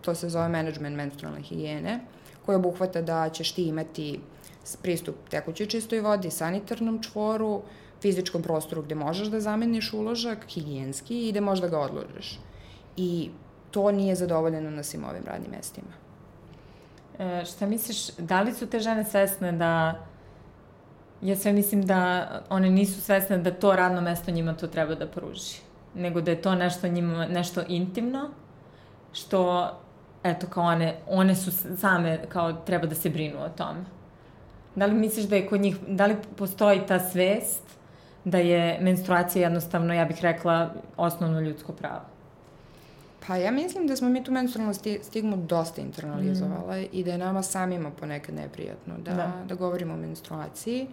to 0.01 0.15
se 0.15 0.29
zove 0.29 0.49
management 0.49 0.97
menstrualne 0.97 1.43
higijene, 1.43 2.01
koje 2.47 2.57
obuhvata 2.57 3.03
da 3.03 3.29
ćeš 3.29 3.53
ti 3.53 3.65
imati 3.65 4.21
pristup 4.83 5.15
tekućoj 5.31 5.67
čistoj 5.67 6.01
vodi, 6.01 6.31
sanitarnom 6.31 7.03
čvoru, 7.03 7.63
fizičkom 8.03 8.43
prostoru 8.43 8.83
gde 8.83 8.95
možeš 8.95 9.29
da 9.29 9.41
zameniš 9.41 9.93
uložak, 9.93 10.45
higijenski, 10.49 11.29
i 11.29 11.31
gde 11.31 11.41
možeš 11.41 11.63
da 11.63 11.69
ga 11.69 11.79
odložiš. 11.79 12.39
I 12.97 13.31
to 13.71 13.91
nije 13.93 14.15
zadovoljeno 14.15 14.71
na 14.71 14.83
svim 14.83 15.05
ovim 15.05 15.25
radnim 15.27 15.51
mestima. 15.51 15.93
E, 17.19 17.45
šta 17.45 17.67
misliš, 17.67 18.11
da 18.19 18.43
li 18.43 18.53
su 18.55 18.67
te 18.67 18.81
žene 18.81 19.05
svesne 19.05 19.53
da 19.53 20.07
ja 21.25 21.37
sve 21.37 21.53
mislim 21.53 21.83
da 21.83 22.29
one 22.51 22.71
nisu 22.71 23.01
svesne 23.01 23.39
da 23.39 23.51
to 23.51 23.77
radno 23.77 24.01
mesto 24.01 24.31
njima 24.31 24.55
to 24.55 24.67
treba 24.67 24.95
da 24.95 25.07
pruži. 25.07 25.57
Nego 25.95 26.21
da 26.21 26.31
je 26.31 26.43
to 26.43 26.55
nešto 26.55 26.89
njima, 26.89 27.27
nešto 27.27 27.63
intimno, 27.69 28.31
što, 29.13 29.71
eto, 30.25 30.47
kao 30.47 30.65
one, 30.65 30.95
one 31.09 31.35
su 31.35 31.51
same, 31.77 32.19
kao, 32.29 32.53
treba 32.53 32.87
da 32.87 32.95
se 32.95 33.11
brinu 33.11 33.39
o 33.45 33.49
tome. 33.49 33.85
Da 34.75 34.87
li 34.87 34.95
misliš 34.95 35.27
da 35.27 35.37
je 35.37 35.47
kod 35.47 35.61
njih, 35.61 35.77
da 35.89 36.07
li 36.07 36.17
postoji 36.37 36.87
ta 36.87 36.99
svest 37.01 37.63
da 38.25 38.39
je 38.39 38.79
menstruacija 38.81 39.43
jednostavno, 39.43 39.95
ja 39.95 40.05
bih 40.05 40.19
rekla, 40.21 40.71
osnovno 40.97 41.41
ljudsko 41.41 41.73
pravo? 41.73 42.14
Pa 43.27 43.37
ja 43.37 43.51
mislim 43.51 43.87
da 43.87 43.97
smo 43.97 44.09
mi 44.09 44.25
tu 44.25 44.33
menstrualnu 44.33 44.75
stigmu 45.03 45.37
dosta 45.37 45.81
internalizovale 45.81 46.83
mm. 46.83 46.87
i 46.93 47.05
da 47.05 47.13
je 47.13 47.19
nama 47.19 47.43
samima 47.43 47.91
ponekad 47.91 48.35
neprijatno 48.35 48.95
da, 48.99 49.15
da. 49.15 49.33
da 49.49 49.55
govorimo 49.55 49.95
o 49.95 49.97
menstruaciji. 49.97 50.87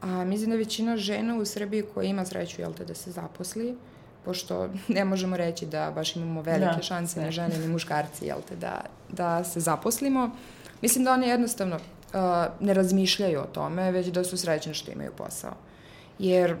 A 0.00 0.24
mislim 0.24 0.50
da 0.50 0.56
većina 0.56 0.96
žena 0.96 1.36
u 1.36 1.44
Srbiji 1.44 1.84
koja 1.94 2.04
ima 2.04 2.24
sreću 2.24 2.60
jel 2.60 2.72
te, 2.72 2.84
da 2.84 2.94
se 2.94 3.10
zaposli, 3.10 3.76
pošto 4.24 4.68
ne 4.88 5.04
možemo 5.04 5.36
reći 5.36 5.66
da 5.66 5.90
baš 5.94 6.16
imamo 6.16 6.42
velike 6.42 6.76
da, 6.76 6.82
šanse 6.82 7.20
na 7.20 7.30
žene 7.30 7.58
ni 7.58 7.68
muškarci 7.68 8.26
jel 8.26 8.38
te, 8.48 8.56
da, 8.56 8.80
da 9.08 9.44
se 9.44 9.60
zaposlimo. 9.60 10.30
Mislim 10.82 11.04
da 11.04 11.12
one 11.12 11.28
jednostavno 11.28 11.76
uh, 11.76 12.20
ne 12.60 12.74
razmišljaju 12.74 13.40
o 13.40 13.46
tome, 13.46 13.90
već 13.90 14.06
da 14.06 14.24
su 14.24 14.36
srećne 14.36 14.74
što 14.74 14.92
imaju 14.92 15.12
posao. 15.16 15.52
Jer 16.18 16.56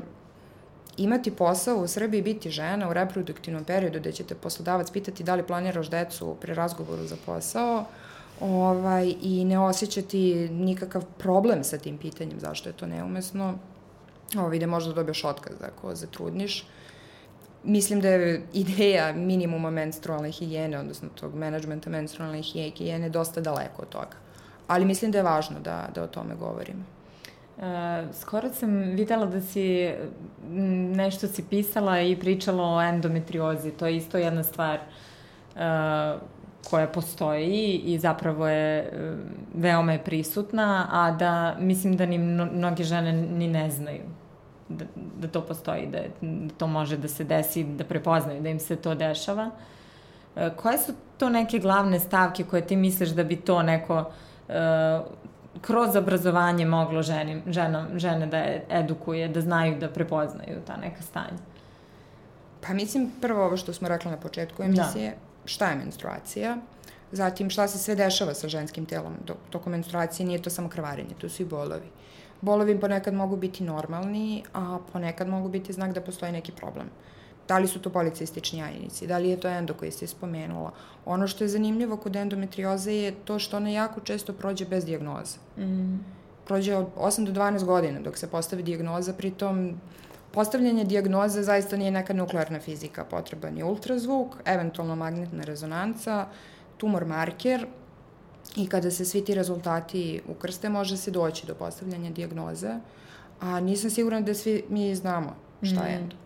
imati 0.96 1.30
posao 1.30 1.76
u 1.76 1.88
Srbiji, 1.88 2.22
biti 2.22 2.50
žena 2.50 2.88
u 2.88 2.92
reproduktivnom 2.92 3.64
periodu 3.64 4.00
gde 4.00 4.12
ćete 4.12 4.34
poslodavac 4.34 4.90
pitati 4.90 5.24
da 5.24 5.34
li 5.34 5.46
planiraš 5.46 5.90
decu 5.90 6.36
pri 6.40 6.54
razgovoru 6.54 7.06
za 7.06 7.16
posao, 7.26 7.84
ovaj, 8.40 9.14
i 9.22 9.44
ne 9.44 9.58
osjećati 9.58 10.48
nikakav 10.48 11.04
problem 11.18 11.64
sa 11.64 11.78
tim 11.78 11.98
pitanjem 11.98 12.40
zašto 12.40 12.68
je 12.68 12.72
to 12.72 12.86
neumesno, 12.86 13.54
ovaj, 14.38 14.58
da 14.58 14.66
možda 14.66 14.92
dobiješ 14.92 15.24
otkaz 15.24 15.56
ako 15.62 15.94
zatrudniš. 15.94 16.66
Mislim 17.64 18.00
da 18.00 18.08
je 18.08 18.42
ideja 18.52 19.12
minimuma 19.12 19.70
menstrualne 19.70 20.30
higijene, 20.30 20.78
odnosno 20.78 21.08
tog 21.08 21.34
menadžmenta 21.34 21.90
menstrualne 21.90 22.42
higijene, 22.42 23.08
dosta 23.08 23.40
daleko 23.40 23.82
od 23.82 23.88
toga. 23.88 24.16
Ali 24.66 24.84
mislim 24.84 25.10
da 25.10 25.18
je 25.18 25.24
važno 25.24 25.60
da, 25.60 25.88
da 25.94 26.02
o 26.02 26.06
tome 26.06 26.34
govorimo. 26.34 26.95
E, 27.58 28.12
skoro 28.12 28.48
sam 28.48 28.80
videla 28.80 29.26
da 29.26 29.40
si 29.40 29.92
nešto 30.96 31.26
si 31.26 31.44
pisala 31.50 32.00
i 32.00 32.16
pričala 32.16 32.64
o 32.64 32.82
endometriozi. 32.82 33.70
To 33.70 33.86
je 33.86 33.96
isto 33.96 34.18
jedna 34.18 34.42
stvar 34.42 34.78
uh, 35.54 36.20
koja 36.70 36.86
postoji 36.86 37.82
i 37.84 37.98
zapravo 37.98 38.48
je 38.48 38.78
e, 38.78 39.16
veoma 39.54 39.92
je 39.92 40.04
prisutna, 40.04 40.88
a 40.92 41.10
da 41.10 41.56
mislim 41.58 41.96
da 41.96 42.06
ni 42.06 42.18
mnoge 42.18 42.84
žene 42.84 43.12
ni 43.12 43.48
ne 43.48 43.70
znaju 43.70 44.02
da, 44.68 44.84
da 44.94 45.28
to 45.28 45.40
postoji, 45.40 45.86
da, 45.86 45.98
da 46.20 46.54
to 46.54 46.66
može 46.66 46.96
da 46.96 47.08
se 47.08 47.24
desi, 47.24 47.64
da 47.64 47.84
prepoznaju 47.84 48.42
da 48.42 48.48
im 48.48 48.60
se 48.60 48.76
to 48.76 48.94
dešava. 48.94 49.50
Koje 50.56 50.78
su 50.78 50.92
to 51.18 51.28
neke 51.28 51.58
glavne 51.58 52.00
stavke 52.00 52.44
koje 52.44 52.66
ti 52.66 52.76
misliš 52.76 53.08
da 53.08 53.24
bi 53.24 53.36
to 53.36 53.62
neko 53.62 54.04
e, 54.48 55.00
kroz 55.60 55.96
obrazovanje 55.96 56.66
moglo 56.66 57.02
ženi, 57.02 57.42
ženom, 57.46 57.98
žene 57.98 58.26
da 58.26 58.44
edukuje, 58.78 59.28
da 59.28 59.40
znaju 59.40 59.78
da 59.78 59.88
prepoznaju 59.88 60.60
ta 60.66 60.76
neka 60.76 61.02
stanja? 61.02 61.38
Pa 62.66 62.72
mislim 62.74 63.10
prvo 63.20 63.44
ovo 63.44 63.56
što 63.56 63.72
smo 63.72 63.88
rekli 63.88 64.10
na 64.10 64.16
početku 64.16 64.62
emisije, 64.62 65.10
da 65.10 65.16
šta 65.44 65.68
je 65.70 65.76
menstruacija, 65.76 66.56
zatim 67.12 67.50
šta 67.50 67.68
se 67.68 67.78
sve 67.78 67.94
dešava 67.94 68.34
sa 68.34 68.48
ženskim 68.48 68.86
telom 68.86 69.14
tokom 69.50 69.72
menstruacije, 69.72 70.26
nije 70.26 70.42
to 70.42 70.50
samo 70.50 70.68
krvarenje, 70.68 71.14
to 71.18 71.28
su 71.28 71.42
i 71.42 71.46
bolovi. 71.46 71.88
Bolovi 72.40 72.80
ponekad 72.80 73.14
mogu 73.14 73.36
biti 73.36 73.64
normalni, 73.64 74.44
a 74.54 74.78
ponekad 74.92 75.28
mogu 75.28 75.48
biti 75.48 75.72
znak 75.72 75.92
da 75.92 76.00
postoji 76.00 76.32
neki 76.32 76.52
problem. 76.52 76.90
Da 77.48 77.58
li 77.58 77.68
su 77.68 77.80
to 77.80 77.90
policistični 77.90 78.58
jajnici, 78.58 79.06
da 79.06 79.18
li 79.18 79.28
je 79.28 79.40
to 79.40 79.48
endo 79.48 79.74
koji 79.74 79.90
ste 79.90 80.06
spomenula. 80.06 80.72
Ono 81.04 81.28
što 81.28 81.44
je 81.44 81.48
zanimljivo 81.48 81.96
kod 81.96 82.16
endometrioze 82.16 82.92
je 82.92 83.12
to 83.24 83.38
što 83.38 83.56
ona 83.56 83.70
jako 83.70 84.00
često 84.00 84.32
prođe 84.32 84.64
bez 84.64 84.84
dijagnoze. 84.84 85.38
Mm. 85.58 86.04
Prođe 86.46 86.76
od 86.76 86.86
8 86.96 87.24
do 87.24 87.40
12 87.40 87.64
godina 87.64 88.00
dok 88.00 88.18
se 88.18 88.30
postavi 88.30 88.62
dijagnoza, 88.62 89.12
pritom 89.12 89.80
postavljanje 90.30 90.84
dijagnoze 90.84 91.42
zaista 91.42 91.76
nije 91.76 91.90
neka 91.90 92.14
nuklearna 92.14 92.60
fizika, 92.60 93.04
potreban 93.04 93.56
je 93.56 93.64
ultrazvuk, 93.64 94.36
eventualno 94.44 94.96
magnetna 94.96 95.44
rezonanca, 95.44 96.26
tumor 96.76 97.04
marker 97.04 97.66
i 98.56 98.68
kada 98.68 98.90
se 98.90 99.04
svi 99.04 99.24
ti 99.24 99.34
rezultati 99.34 100.20
ukrste 100.28 100.68
može 100.68 100.96
se 100.96 101.10
doći 101.10 101.46
do 101.46 101.54
postavljanja 101.54 102.10
dijagnoze, 102.10 102.74
a 103.40 103.60
nisam 103.60 103.90
sigurna 103.90 104.20
da 104.20 104.34
svi 104.34 104.64
mi 104.68 104.94
znamo 104.94 105.36
šta 105.62 105.86
je 105.86 105.98
mm. 105.98 106.02
endo. 106.02 106.16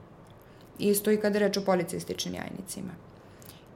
Isto 0.80 1.10
i 1.10 1.16
kada 1.16 1.38
reč 1.38 1.56
o 1.56 1.64
policističnim 1.64 2.34
jajnicima. 2.34 2.92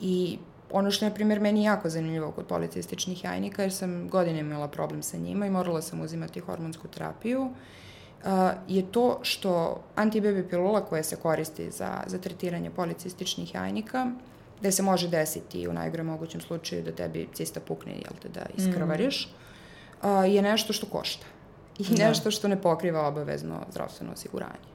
I 0.01 0.38
ono 0.71 0.90
što 0.90 1.05
je, 1.05 1.09
na 1.09 1.14
primjer, 1.14 1.40
meni 1.40 1.64
jako 1.64 1.88
zanimljivo 1.88 2.31
kod 2.31 2.47
policističnih 2.47 3.25
jajnika, 3.25 3.62
jer 3.62 3.73
sam 3.73 4.09
godine 4.09 4.40
imala 4.40 4.69
problem 4.69 5.03
sa 5.03 5.17
njima 5.17 5.47
i 5.47 5.51
morala 5.51 5.83
sam 5.83 6.01
uzimati 6.01 6.40
hormonsku 6.40 6.88
terapiju, 6.88 7.51
je 8.69 8.93
to 8.93 9.19
što 9.23 9.81
antibebi 9.95 10.49
pilula 10.49 10.85
koja 10.85 11.03
se 11.03 11.17
koristi 11.17 11.71
za, 11.71 12.03
za 12.07 12.19
tretiranje 12.19 12.71
policističnih 12.71 13.55
jajnika, 13.55 14.11
gde 14.61 14.73
se 14.73 14.83
može 14.83 15.09
desiti 15.09 15.69
u 15.69 15.73
najgore 15.73 16.03
mogućem 16.03 16.40
slučaju 16.40 16.83
da 16.83 16.93
tebi 16.93 17.29
cista 17.33 17.61
pukne, 17.61 17.93
jel 17.93 18.12
te, 18.23 18.29
da 18.29 18.47
iskrvariš, 18.57 19.29
mm. 20.03 20.09
je 20.25 20.43
nešto 20.43 20.73
što 20.73 20.87
košta. 20.87 21.27
I 21.79 21.85
da. 21.85 22.09
nešto 22.09 22.31
što 22.31 22.49
ne 22.49 22.62
pokriva 22.62 23.09
obavezno 23.09 23.61
zdravstveno 23.71 24.12
osiguranje. 24.12 24.74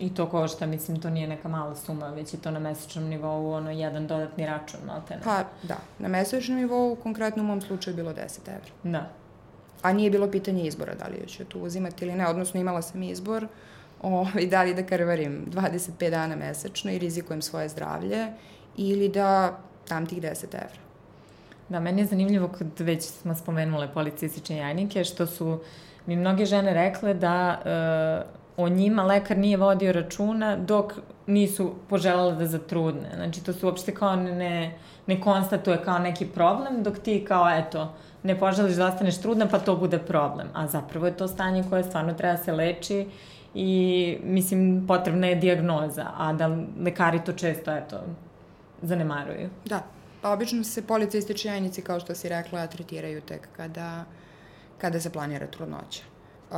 I 0.00 0.14
to 0.14 0.26
košta, 0.26 0.66
mislim, 0.66 1.00
to 1.00 1.10
nije 1.10 1.28
neka 1.28 1.48
mala 1.48 1.76
suma, 1.76 2.08
već 2.08 2.34
je 2.34 2.40
to 2.40 2.50
na 2.50 2.58
mesečnom 2.58 3.04
nivou, 3.04 3.52
ono, 3.52 3.70
jedan 3.70 4.06
dodatni 4.06 4.46
račun, 4.46 4.80
te 5.08 5.14
ne? 5.14 5.20
Pa, 5.24 5.44
da. 5.62 5.76
Na 5.98 6.08
mesečnom 6.08 6.58
nivou, 6.58 6.96
konkretno 7.02 7.42
u 7.42 7.46
mom 7.46 7.60
slučaju, 7.60 7.96
bilo 7.96 8.12
10 8.12 8.38
evra. 8.48 8.70
Da. 8.82 9.10
A 9.82 9.92
nije 9.92 10.10
bilo 10.10 10.30
pitanje 10.30 10.62
izbora 10.62 10.94
da 10.94 11.06
li 11.06 11.28
ću 11.28 11.44
tu 11.44 11.60
uzimati 11.60 12.04
ili 12.04 12.14
ne, 12.14 12.28
odnosno 12.28 12.60
imala 12.60 12.82
sam 12.82 13.02
izbor 13.02 13.46
o, 14.02 14.26
i 14.40 14.46
da 14.46 14.62
li 14.62 14.74
da 14.74 14.86
krvarim 14.86 15.46
25 15.50 16.10
dana 16.10 16.36
mesečno 16.36 16.90
i 16.90 16.98
rizikujem 16.98 17.42
svoje 17.42 17.68
zdravlje 17.68 18.26
ili 18.76 19.08
da 19.08 19.58
dam 19.88 20.06
tih 20.06 20.22
10 20.22 20.44
evra. 20.54 20.80
Da, 21.68 21.80
meni 21.80 22.00
je 22.00 22.06
zanimljivo 22.06 22.48
kad 22.48 22.80
već 22.80 23.04
smo 23.04 23.34
spomenule 23.34 23.92
policistične 23.92 24.56
jajnike, 24.56 25.04
što 25.04 25.26
su 25.26 25.60
mi 26.06 26.16
mnoge 26.16 26.46
žene 26.46 26.74
rekle 26.74 27.14
da 27.14 27.58
uh, 28.24 28.39
o 28.62 28.68
njima 28.68 29.02
lekar 29.02 29.38
nije 29.38 29.56
vodio 29.56 29.92
računa 29.92 30.56
dok 30.56 30.92
nisu 31.26 31.74
poželele 31.88 32.34
da 32.34 32.46
zatrudne. 32.46 33.10
Znači, 33.14 33.44
to 33.44 33.52
se 33.52 33.66
uopšte 33.66 33.94
kao 33.94 34.16
ne, 34.16 34.78
ne 35.06 35.20
konstatuje 35.20 35.82
kao 35.84 35.98
neki 35.98 36.26
problem, 36.26 36.82
dok 36.82 36.98
ti 36.98 37.24
kao, 37.28 37.50
eto, 37.50 37.94
ne 38.22 38.38
poželiš 38.38 38.76
da 38.76 38.86
ostaneš 38.86 39.20
trudna, 39.20 39.46
pa 39.48 39.58
to 39.58 39.76
bude 39.76 39.98
problem. 39.98 40.48
A 40.54 40.66
zapravo 40.66 41.06
je 41.06 41.16
to 41.16 41.28
stanje 41.28 41.64
koje 41.70 41.84
stvarno 41.84 42.14
treba 42.14 42.36
se 42.36 42.52
leči 42.52 43.06
i, 43.54 44.18
mislim, 44.24 44.84
potrebna 44.88 45.26
je 45.26 45.34
diagnoza, 45.34 46.06
a 46.16 46.32
da 46.32 46.56
lekari 46.84 47.24
to 47.24 47.32
često, 47.32 47.72
eto, 47.72 48.00
zanemaruju. 48.82 49.48
Da, 49.64 49.82
pa 50.22 50.32
obično 50.32 50.64
se 50.64 50.86
policistični 50.86 51.50
jajnici, 51.50 51.82
kao 51.82 52.00
što 52.00 52.14
si 52.14 52.28
rekla, 52.28 52.66
tretiraju 52.66 53.20
tek 53.20 53.48
kada, 53.56 54.04
kada 54.78 55.00
se 55.00 55.10
planira 55.10 55.46
trudnoća. 55.46 56.02
Uh, 56.50 56.56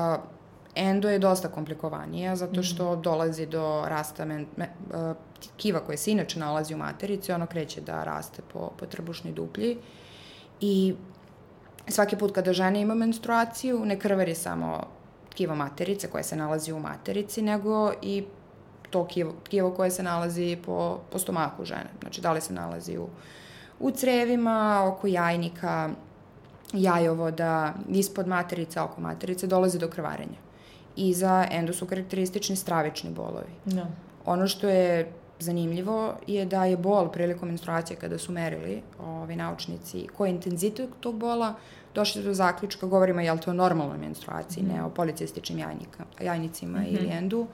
Endo 0.74 1.10
je 1.10 1.18
dosta 1.18 1.48
komplikovanija 1.48 2.36
zato 2.36 2.52
mhm. 2.52 2.62
što 2.62 2.96
dolazi 2.96 3.46
do 3.46 3.84
rasta 3.86 4.24
men, 4.24 4.46
me, 4.56 4.68
uh, 4.94 5.16
kiva 5.56 5.80
koje 5.80 5.98
se 5.98 6.10
inače 6.10 6.38
nalazi 6.38 6.74
u 6.74 6.78
materici, 6.78 7.32
ono 7.32 7.46
kreće 7.46 7.80
da 7.80 8.04
raste 8.04 8.42
po, 8.52 8.70
po 8.78 8.86
trbušnoj 8.86 9.32
duplji 9.32 9.78
i 10.60 10.94
svaki 11.88 12.16
put 12.16 12.32
kada 12.34 12.52
žena 12.52 12.78
ima 12.78 12.94
menstruaciju 12.94 13.84
ne 13.84 13.98
krvari 13.98 14.34
samo 14.34 14.86
tkivo 15.30 15.54
materice 15.54 16.10
koje 16.10 16.22
se 16.22 16.36
nalazi 16.36 16.72
u 16.72 16.80
materici, 16.80 17.42
nego 17.42 17.92
i 18.02 18.24
to 18.90 19.06
tkivo, 19.10 19.32
tkivo 19.44 19.70
koje 19.70 19.90
se 19.90 20.02
nalazi 20.02 20.58
po, 20.64 21.00
po 21.10 21.18
stomaku 21.18 21.64
žene. 21.64 21.90
Znači, 22.00 22.20
da 22.20 22.32
li 22.32 22.40
se 22.40 22.52
nalazi 22.52 22.98
u, 22.98 23.08
u 23.80 23.90
crevima, 23.90 24.84
oko 24.86 25.06
jajnika, 25.06 25.90
jajovoda, 26.72 27.74
ispod 27.88 28.28
materice, 28.28 28.80
oko 28.80 29.00
materice, 29.00 29.46
dolazi 29.46 29.78
do 29.78 29.88
krvarenja 29.88 30.51
i 30.96 31.14
za 31.14 31.46
endo 31.50 31.72
su 31.72 31.86
karakteristični 31.86 32.56
stravični 32.56 33.10
bolovi. 33.10 33.52
Da. 33.64 33.86
Ono 34.24 34.48
što 34.48 34.68
je 34.68 35.12
zanimljivo 35.38 36.14
je 36.26 36.44
da 36.46 36.64
je 36.64 36.76
bol 36.76 37.08
prilikom 37.08 37.48
menstruacije 37.48 37.96
kada 37.96 38.18
su 38.18 38.32
merili 38.32 38.82
ovi 39.04 39.36
naučnici 39.36 40.06
koji 40.16 40.30
je 40.30 40.34
intenzitet 40.34 40.90
tog 41.00 41.14
bola, 41.14 41.54
došli 41.94 42.22
do 42.22 42.34
zaključka, 42.34 42.86
govorimo 42.86 43.20
je 43.20 43.32
li 43.32 43.40
to 43.40 43.50
o 43.50 43.54
normalnoj 43.54 43.98
menstruaciji, 43.98 44.64
mm. 44.64 44.68
ne 44.68 44.84
o 44.84 44.90
policističnim 44.90 45.58
jajnika, 45.58 46.04
jajnicima 46.20 46.78
mm 46.78 46.84
-hmm. 46.84 46.98
ili 46.98 47.08
endu, 47.10 47.46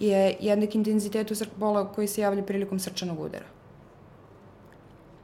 je 0.00 0.36
jednak 0.40 0.74
intenzitetu 0.74 1.34
bola 1.56 1.92
koji 1.92 2.08
se 2.08 2.20
javlja 2.20 2.42
prilikom 2.42 2.78
srčanog 2.78 3.20
udara. 3.20 3.44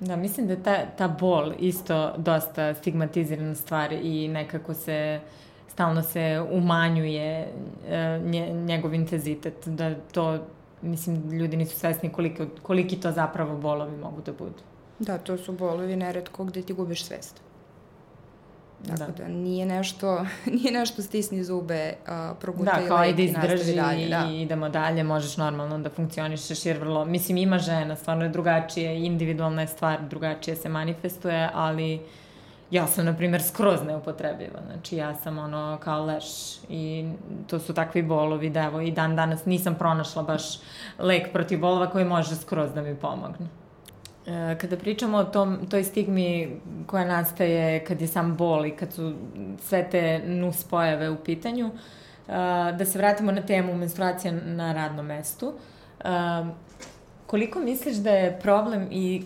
Da, 0.00 0.16
mislim 0.16 0.46
da 0.46 0.56
ta, 0.56 0.86
ta 0.98 1.08
bol 1.08 1.52
isto 1.58 2.14
dosta 2.16 2.74
stigmatizirana 2.74 3.54
stvar 3.54 3.92
i 3.92 4.28
nekako 4.28 4.74
se 4.74 5.20
uh, 5.22 5.47
stalno 5.78 6.02
se 6.02 6.44
umanjuje 6.50 7.48
e, 7.88 8.20
nje, 8.24 8.52
njegov 8.52 8.94
intenzitet, 8.94 9.68
da 9.68 9.94
to, 9.94 10.38
mislim, 10.82 11.30
ljudi 11.30 11.56
nisu 11.56 11.78
svesni 11.78 12.10
koliko, 12.12 12.46
koliki 12.62 13.00
to 13.00 13.12
zapravo 13.12 13.56
bolovi 13.56 13.96
mogu 13.96 14.22
da 14.26 14.32
budu. 14.32 14.62
Da, 14.98 15.18
to 15.18 15.36
su 15.38 15.52
bolovi 15.52 15.96
neretko 15.96 16.44
gde 16.44 16.62
ti 16.62 16.72
gubiš 16.72 17.04
svest. 17.04 17.40
Tako 18.86 19.12
da. 19.12 19.24
da 19.24 19.28
nije 19.28 19.66
nešto, 19.66 20.26
nije 20.62 20.72
nešto 20.72 21.02
stisni 21.02 21.44
zube, 21.44 21.94
uh, 22.02 22.36
progutaj 22.40 22.82
da, 22.82 22.88
kao 22.88 22.96
ajde 22.96 23.24
izdrži 23.24 23.74
dalje, 23.74 24.08
da. 24.08 24.26
i 24.30 24.42
idemo 24.42 24.68
dalje, 24.68 25.04
možeš 25.04 25.36
normalno 25.36 25.78
da 25.78 25.90
funkcionišeš 25.90 26.66
jer 26.66 26.78
vrlo, 26.78 27.04
mislim 27.04 27.36
ima 27.36 27.58
žena, 27.58 27.96
stvarno 27.96 28.24
je 28.24 28.30
drugačije, 28.30 29.06
individualna 29.06 29.62
je 29.62 29.68
stvar, 29.68 30.08
drugačije 30.10 30.56
se 30.56 30.68
manifestuje, 30.68 31.50
ali 31.54 31.94
uh, 31.94 32.00
ja 32.70 32.86
sam, 32.86 33.04
na 33.04 33.16
primjer, 33.16 33.42
skroz 33.42 33.82
neupotrebljiva. 33.86 34.60
Znači, 34.66 34.96
ja 34.96 35.14
sam 35.14 35.38
ono 35.38 35.78
kao 35.82 36.04
leš 36.04 36.24
i 36.68 37.10
to 37.46 37.58
su 37.58 37.74
takvi 37.74 38.02
bolovi 38.02 38.50
da 38.50 38.62
evo 38.62 38.80
i 38.80 38.90
dan 38.90 39.16
danas 39.16 39.44
nisam 39.44 39.74
pronašla 39.74 40.22
baš 40.22 40.60
lek 40.98 41.32
protiv 41.32 41.60
bolova 41.60 41.90
koji 41.90 42.04
može 42.04 42.36
skroz 42.36 42.72
da 42.74 42.82
mi 42.82 42.96
pomogne. 42.96 43.46
E, 44.26 44.58
kada 44.60 44.76
pričamo 44.76 45.18
o 45.18 45.24
tom, 45.24 45.58
toj 45.70 45.84
stigmi 45.84 46.60
koja 46.86 47.04
nastaje 47.04 47.84
kad 47.84 48.00
je 48.00 48.06
sam 48.06 48.36
bol 48.36 48.66
i 48.66 48.76
kad 48.76 48.92
su 48.92 49.14
sve 49.60 49.90
te 49.90 50.22
nus 50.26 50.64
pojave 50.64 51.10
u 51.10 51.16
pitanju, 51.16 51.66
e, 51.66 51.72
da 52.78 52.84
se 52.84 52.98
vratimo 52.98 53.32
na 53.32 53.42
temu 53.42 53.74
menstruacija 53.74 54.32
na 54.32 54.72
radnom 54.72 55.06
mestu. 55.06 55.52
E, 56.00 56.04
koliko 57.26 57.58
misliš 57.58 57.96
da 57.96 58.10
je 58.10 58.40
problem 58.40 58.88
i 58.90 59.24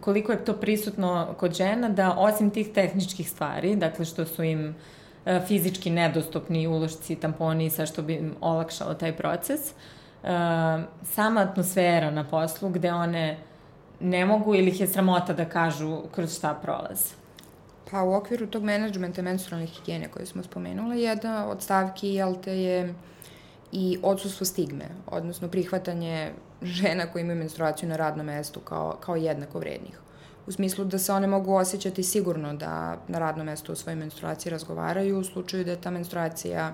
koliko 0.00 0.32
je 0.32 0.44
to 0.44 0.52
prisutno 0.52 1.34
kod 1.38 1.54
žena 1.54 1.88
da 1.88 2.14
osim 2.18 2.50
tih 2.50 2.72
tehničkih 2.74 3.30
stvari, 3.30 3.76
dakle 3.76 4.04
što 4.04 4.24
su 4.24 4.42
im 4.42 4.74
e, 5.26 5.40
fizički 5.46 5.90
nedostupni 5.90 6.66
ulošci, 6.66 7.16
tamponi 7.16 7.66
i 7.66 7.70
sve 7.70 7.86
što 7.86 8.02
bi 8.02 8.14
im 8.14 8.34
olakšalo 8.40 8.94
taj 8.94 9.16
proces, 9.16 9.70
e, 9.70 9.74
sama 11.02 11.40
atmosfera 11.40 12.10
na 12.10 12.24
poslu 12.24 12.68
gde 12.68 12.92
one 12.92 13.38
ne 14.00 14.26
mogu 14.26 14.54
ili 14.54 14.70
ih 14.70 14.80
je 14.80 14.86
sramota 14.86 15.32
da 15.32 15.44
kažu 15.44 16.02
kroz 16.14 16.36
šta 16.36 16.54
prolaze. 16.54 17.14
Pa 17.90 18.02
u 18.02 18.14
okviru 18.14 18.46
tog 18.46 18.62
menadžmenta 18.62 19.22
menstrualne 19.22 19.66
higijene 19.66 20.08
koje 20.08 20.26
smo 20.26 20.42
spomenule, 20.42 21.00
jedna 21.00 21.46
od 21.48 21.62
stavki, 21.62 22.08
jel 22.08 22.34
je 22.46 22.94
i 23.72 23.98
odsustvo 24.02 24.46
stigme, 24.46 24.88
odnosno 25.06 25.48
prihvatanje 25.48 26.32
žena 26.62 27.06
koje 27.06 27.22
imaju 27.22 27.38
menstruaciju 27.38 27.88
na 27.88 27.96
radnom 27.96 28.26
mestu 28.26 28.60
kao, 28.60 28.96
kao 29.00 29.16
jednako 29.16 29.58
vrednih. 29.58 30.00
U 30.46 30.52
smislu 30.52 30.84
da 30.84 30.98
se 30.98 31.12
one 31.12 31.26
mogu 31.26 31.54
osjećati 31.54 32.02
sigurno 32.02 32.54
da 32.54 32.96
na 33.08 33.18
radnom 33.18 33.46
mestu 33.46 33.72
o 33.72 33.76
svojoj 33.76 33.96
menstruaciji 33.96 34.50
razgovaraju 34.50 35.18
u 35.18 35.24
slučaju 35.24 35.64
da 35.64 35.70
je 35.70 35.80
ta 35.80 35.90
menstruacija 35.90 36.72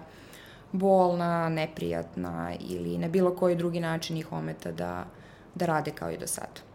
bolna, 0.73 1.49
neprijatna 1.49 2.53
ili 2.61 2.99
na 2.99 3.09
bilo 3.09 3.37
koji 3.37 3.57
drugi 3.57 3.81
način 3.81 4.17
ih 4.17 4.33
ometa 4.33 4.73
da, 4.73 5.05
da 5.55 5.67
rade 5.67 5.91
kao 5.91 6.11
i 6.11 6.19
do 6.19 6.27
sada. 6.27 6.68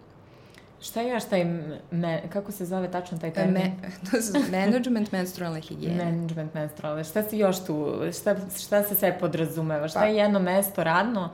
Šta 0.83 1.01
je 1.01 1.09
još 1.09 1.23
taj, 1.23 1.45
me, 1.91 2.21
kako 2.29 2.51
se 2.51 2.65
zove 2.65 2.91
tačno 2.91 3.17
taj 3.17 3.33
termin? 3.33 3.53
Me, 3.63 3.71
to 4.11 4.21
su 4.21 4.33
management 4.51 5.11
menstrualne 5.11 5.61
higijene. 5.61 6.05
Management 6.05 6.53
menstrualne. 6.53 7.03
Šta 7.03 7.23
si 7.23 7.37
još 7.37 7.65
tu, 7.65 8.01
šta, 8.19 8.35
šta 8.65 8.83
se 8.83 8.95
sve 8.95 9.19
podrazumeva? 9.19 9.87
Šta 9.87 9.99
pa. 9.99 10.05
je 10.05 10.15
jedno 10.15 10.39
mesto 10.39 10.83
radno 10.83 11.29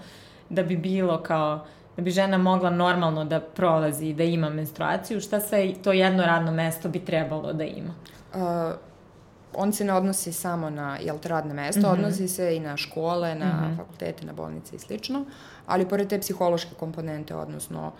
da 0.49 0.63
bi 0.63 0.77
bilo 0.77 1.23
kao, 1.23 1.65
da 1.95 2.01
bi 2.01 2.11
žena 2.11 2.37
mogla 2.37 2.69
normalno 2.69 3.25
da 3.25 3.39
prolazi 3.39 4.05
i 4.05 4.13
da 4.13 4.23
ima 4.23 4.49
menstruaciju? 4.49 5.21
Šta 5.21 5.39
sve 5.39 5.73
to 5.83 5.91
jedno 5.91 6.23
radno 6.23 6.51
mesto 6.51 6.89
bi 6.89 6.99
trebalo 6.99 7.53
da 7.53 7.63
ima? 7.63 7.93
Uh, 8.33 8.39
on 9.53 9.73
se 9.73 9.83
ne 9.83 9.93
odnosi 9.93 10.33
samo 10.33 10.69
na 10.69 10.97
jel, 11.01 11.17
radne 11.23 11.53
mesta, 11.53 11.79
mm 11.79 11.83
-hmm. 11.83 11.93
odnosi 11.93 12.27
se 12.27 12.55
i 12.55 12.59
na 12.59 12.77
škole, 12.77 13.35
na 13.35 13.45
mm 13.45 13.49
-hmm. 13.49 13.77
fakultete, 13.77 14.25
na 14.25 14.33
bolnice 14.33 14.75
i 14.75 14.79
slično, 14.79 15.25
ali 15.65 15.89
pored 15.89 16.07
te 16.07 16.19
psihološke 16.19 16.75
komponente, 16.79 17.35
odnosno 17.35 17.91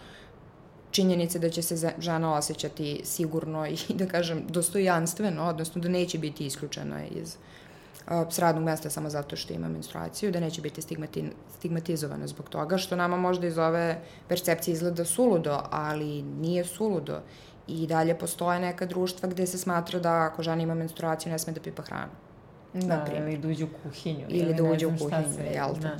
činjenice 0.92 1.40
da 1.40 1.50
će 1.50 1.62
se 1.62 1.94
žena 2.00 2.34
osjećati 2.34 3.02
sigurno 3.04 3.68
i 3.68 3.78
da 3.94 4.06
kažem 4.06 4.44
dostojanstveno, 4.50 5.44
odnosno 5.44 5.82
da 5.82 5.90
neće 5.90 6.18
biti 6.18 6.46
isključena 6.46 7.06
iz 7.06 7.38
s 8.30 8.40
radnog 8.40 8.64
mesta 8.64 8.90
samo 8.90 9.10
zato 9.10 9.36
što 9.36 9.54
ima 9.54 9.68
menstruaciju, 9.68 10.32
da 10.32 10.40
neće 10.40 10.62
biti 10.62 10.82
stigmati, 10.82 11.24
stigmatizovana 11.58 12.28
zbog 12.28 12.50
toga, 12.50 12.78
što 12.78 12.96
nama 12.96 13.18
možda 13.18 13.48
iz 13.48 13.58
ove 13.58 14.02
percepcije 14.28 14.74
izgleda 14.74 15.06
suludo, 15.06 15.62
ali 15.72 16.22
nije 16.22 16.66
suludo. 16.66 17.20
I 17.68 17.88
dalje 17.88 18.18
postoje 18.18 18.60
neka 18.60 18.86
društva 18.86 19.30
gde 19.30 19.48
se 19.48 19.58
smatra 19.58 20.00
da 20.00 20.14
ako 20.14 20.44
žena 20.44 20.64
ima 20.64 20.74
menstruaciju 20.74 21.32
ne 21.32 21.40
sme 21.40 21.54
da 21.54 21.62
pipa 21.62 21.84
hranu. 21.84 22.12
Da, 22.74 23.06
ili 23.18 23.38
da 23.38 23.48
uđe 23.48 23.64
u 23.64 23.68
kuhinju. 23.84 24.26
Ili, 24.30 24.40
ili 24.40 24.54
da 24.54 24.64
uđe 24.64 24.88
u 24.88 24.98
kuhinju, 24.98 25.52
jel? 25.54 25.74
Da. 25.82 25.98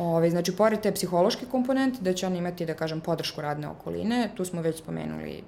Ove, 0.00 0.30
znači, 0.30 0.56
pored 0.56 0.80
te 0.80 0.92
psihološke 0.92 1.46
komponente, 1.50 1.98
da 2.00 2.12
će 2.12 2.26
on 2.26 2.36
imati, 2.36 2.66
da 2.66 2.74
kažem, 2.74 3.00
podršku 3.00 3.40
radne 3.40 3.68
okoline, 3.68 4.30
tu 4.36 4.44
smo 4.44 4.62
već 4.62 4.78
spomenuli 4.78 5.42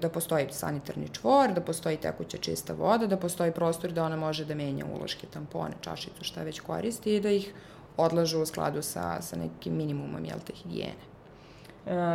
da 0.00 0.08
postoji 0.08 0.46
sanitarni 0.50 1.08
čvor, 1.08 1.52
da 1.54 1.60
postoji 1.60 1.96
tekuća 1.96 2.38
čista 2.38 2.72
voda, 2.72 3.06
da 3.06 3.16
postoji 3.16 3.52
prostor 3.52 3.92
da 3.92 4.04
ona 4.04 4.16
može 4.16 4.44
da 4.44 4.54
menja 4.54 4.84
uloške, 4.86 5.26
tampone, 5.26 5.74
čašicu, 5.80 6.24
šta 6.24 6.42
već 6.42 6.60
koristi 6.60 7.16
i 7.16 7.20
da 7.20 7.30
ih 7.30 7.52
odlažu 7.96 8.42
u 8.42 8.46
skladu 8.46 8.82
sa, 8.82 9.22
sa 9.22 9.36
nekim 9.36 9.76
minimumom, 9.76 10.24
jel 10.24 10.38
te, 10.46 10.52
higijene. 10.52 11.07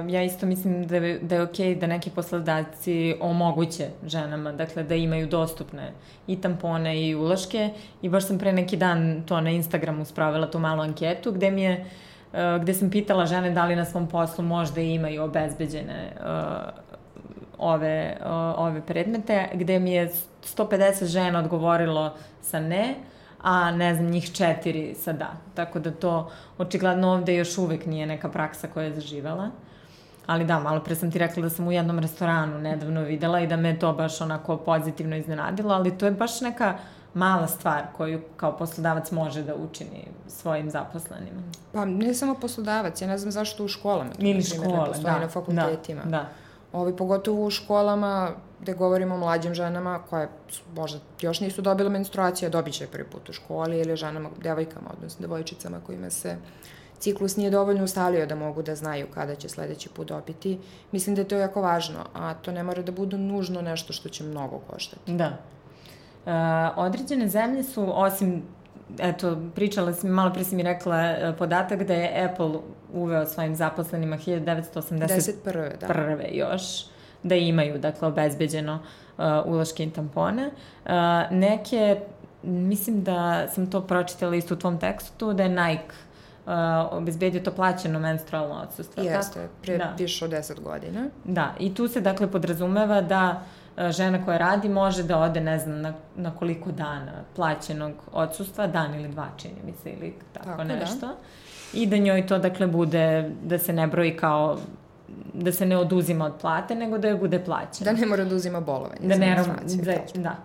Ja 0.10 0.24
isto 0.24 0.46
mislim 0.46 0.88
da 0.88 0.96
je, 0.96 1.20
da 1.20 1.36
je 1.36 1.42
okej 1.42 1.76
da 1.76 1.88
neki 1.88 2.10
poslodavci 2.10 3.16
omoguće 3.20 3.88
ženama, 4.06 4.52
dakle 4.52 4.84
da 4.84 4.96
imaju 4.96 5.28
dostupne 5.28 5.92
i 6.28 6.42
tampone 6.42 7.02
i 7.02 7.16
uloške 7.16 7.70
i 8.02 8.10
baš 8.10 8.28
sam 8.28 8.40
pre 8.40 8.54
neki 8.54 8.78
dan 8.78 9.24
to 9.26 9.42
na 9.42 9.50
Instagramu 9.50 10.06
spravila 10.06 10.52
tu 10.52 10.60
malu 10.60 10.82
anketu 10.82 11.32
gde 11.32 11.52
mi 11.52 11.62
je 11.62 11.86
uh, 12.34 12.62
gde 12.62 12.74
sam 12.74 12.90
pitala 12.90 13.26
žene 13.26 13.52
da 13.52 13.66
li 13.66 13.76
na 13.76 13.86
svom 13.86 14.08
poslu 14.08 14.44
možda 14.44 14.82
imaju 14.82 15.24
obezbeđene 15.24 16.12
uh, 16.20 16.84
ove, 17.58 18.18
ove 18.58 18.82
predmete, 18.82 19.50
gde 19.54 19.80
mi 19.80 19.92
je 19.92 20.12
150 20.44 21.06
žena 21.06 21.40
odgovorilo 21.40 22.14
sa 22.42 22.60
ne, 22.60 22.96
a 23.42 23.72
ne 23.72 23.96
znam, 23.96 24.10
njih 24.10 24.32
četiri 24.32 24.96
sa 24.96 25.14
da. 25.14 25.34
Tako 25.54 25.80
da 25.80 25.92
to 25.92 26.32
očigledno 26.58 27.12
ovde 27.12 27.36
još 27.36 27.58
uvek 27.58 27.86
nije 27.86 28.06
neka 28.06 28.30
praksa 28.30 28.68
koja 28.68 28.86
je 28.86 28.94
zaživela. 28.94 29.50
Ali 30.26 30.46
da, 30.46 30.60
malo 30.60 30.80
pre 30.80 30.96
sam 30.96 31.12
ti 31.12 31.20
rekla 31.20 31.44
da 31.44 31.50
sam 31.50 31.68
u 31.68 31.72
jednom 31.72 32.00
restoranu 32.00 32.60
nedavno 32.60 33.02
videla 33.02 33.40
i 33.40 33.48
da 33.48 33.56
me 33.56 33.80
to 33.80 33.94
baš 33.94 34.22
onako 34.22 34.58
pozitivno 34.58 35.16
iznenadilo, 35.16 35.74
ali 35.74 35.98
to 35.98 36.06
je 36.06 36.12
baš 36.12 36.42
neka 36.42 36.78
mala 37.14 37.48
stvar 37.48 37.84
koju 37.98 38.22
kao 38.38 38.58
poslodavac 38.58 39.12
može 39.12 39.44
da 39.44 39.56
učini 39.56 40.08
svojim 40.28 40.70
zaposlenima. 40.70 41.42
Pa 41.74 41.86
ne 41.86 42.14
samo 42.14 42.36
poslodavac, 42.36 43.02
ja 43.02 43.08
ne 43.08 43.18
znam 43.18 43.32
zašto 43.32 43.66
u 43.66 43.68
školama. 43.68 44.12
Ili 44.20 44.44
škole, 44.44 44.90
da. 45.04 45.20
na 45.20 45.28
fakultetima. 45.28 46.02
Da, 46.04 46.10
da. 46.10 46.30
Ovi, 46.74 46.98
pogotovo 46.98 47.46
u 47.46 47.50
školama 47.50 48.32
gde 48.62 48.74
govorimo 48.74 49.16
o 49.16 49.18
mlađim 49.18 49.54
ženama 49.54 50.00
koje 50.10 50.30
možda 50.76 51.00
još 51.22 51.40
nisu 51.40 51.62
dobile 51.62 51.90
menstruaciju, 51.90 52.48
a 52.48 52.50
dobit 52.50 52.74
će 52.74 52.88
prvi 52.88 53.04
put 53.04 53.30
u 53.30 53.34
školi 53.34 53.80
ili 53.80 53.96
ženama, 53.96 54.30
devojkama, 54.44 54.90
odnosno 54.98 55.22
devojčicama 55.22 55.80
kojima 55.86 56.10
se 56.10 56.38
ciklus 57.04 57.36
nije 57.36 57.50
dovoljno 57.50 57.84
ustalio 57.84 58.26
da 58.26 58.36
mogu 58.36 58.62
da 58.62 58.76
znaju 58.76 59.08
kada 59.14 59.36
će 59.36 59.50
sledeći 59.50 59.90
put 59.90 60.08
dobiti. 60.08 60.60
Mislim 60.92 61.16
da 61.16 61.22
je 61.22 61.28
to 61.28 61.38
jako 61.38 61.62
važno, 61.62 62.06
a 62.14 62.34
to 62.34 62.52
ne 62.52 62.64
mora 62.64 62.82
da 62.82 62.92
bude 62.92 63.18
nužno 63.18 63.62
nešto 63.62 63.94
što 63.94 64.10
će 64.10 64.24
mnogo 64.24 64.60
koštati. 64.70 65.12
Da. 65.12 65.32
E, 66.26 66.32
određene 66.76 67.28
zemlje 67.28 67.64
su, 67.64 68.00
osim 68.00 68.44
eto, 69.00 69.38
pričala 69.56 69.94
sam, 69.94 70.10
malo 70.10 70.34
pre 70.34 70.44
si 70.44 70.56
mi 70.56 70.64
rekla 70.64 71.02
e, 71.02 71.34
podatak 71.38 71.84
da 71.84 71.94
je 71.94 72.26
Apple 72.26 72.60
uveo 72.94 73.26
svojim 73.26 73.56
zaposlenima 73.56 74.18
1981. 74.18 75.80
Da. 75.80 75.88
Prve 75.88 76.30
još 76.32 76.86
da 77.24 77.36
imaju, 77.36 77.80
dakle, 77.80 78.08
obezbeđeno 78.08 78.80
uh, 79.18 79.24
uloške 79.46 79.84
i 79.84 79.90
tampone. 79.90 80.48
Uh, 80.48 80.92
neke, 81.32 82.00
mislim 82.44 83.04
da 83.04 83.48
sam 83.48 83.70
to 83.72 83.82
pročitala 83.82 84.36
isto 84.36 84.54
u 84.54 84.58
tvom 84.58 84.80
tekstu, 84.80 85.34
da 85.34 85.44
je 85.44 85.50
Nike 85.50 85.96
uh, 86.46 86.54
obezbedio 86.92 87.42
to 87.42 87.52
plaćeno 87.52 88.00
menstrualno 88.00 88.56
odsustvo. 88.56 89.04
Jeste, 89.04 89.48
pre 89.62 89.78
da. 89.78 89.94
više 89.98 90.26
od 90.26 90.32
10 90.32 90.62
godina. 90.62 91.06
Da, 91.24 91.54
i 91.60 91.74
tu 91.76 91.88
se 91.88 92.02
dakle 92.02 92.32
podrazumeva 92.32 93.02
da 93.02 93.42
uh, 93.78 93.90
žena 93.90 94.26
koja 94.26 94.38
radi 94.38 94.70
može 94.70 95.04
da 95.04 95.20
ode, 95.20 95.42
ne 95.42 95.60
znam, 95.60 95.82
na, 95.82 95.94
na 96.16 96.32
koliko 96.36 96.72
dana 96.72 97.12
plaćenog 97.36 97.92
odsustva, 98.12 98.68
dan 98.68 98.96
ili 98.96 99.08
dva, 99.08 99.28
čini 99.38 99.56
mi 99.66 99.74
se, 99.84 99.90
ili 99.90 100.14
tako, 100.34 100.46
tako 100.46 100.64
da. 100.64 100.76
nešto. 100.76 101.08
Da. 101.08 101.16
I 101.74 101.86
da 101.86 101.98
njoj 101.98 102.28
to, 102.28 102.40
dakle, 102.40 102.68
bude, 102.68 103.32
da 103.44 103.60
se 103.60 103.74
ne 103.74 103.88
broji 103.88 104.18
kao 104.18 104.58
da 105.34 105.52
se 105.52 105.66
ne 105.66 105.78
oduzima 105.78 106.26
od 106.26 106.34
plate, 106.42 106.76
nego 106.76 106.98
da 106.98 107.08
joj 107.08 107.18
bude 107.18 107.44
plaćeno. 107.44 107.92
Da 107.92 108.00
ne 108.00 108.06
mora 108.06 108.26
da 108.26 108.36
uzima 108.36 108.60
bolovanje. 108.60 109.00
Da 109.02 109.16
ne 109.16 109.44
da, 109.84 110.22
da. 110.22 110.36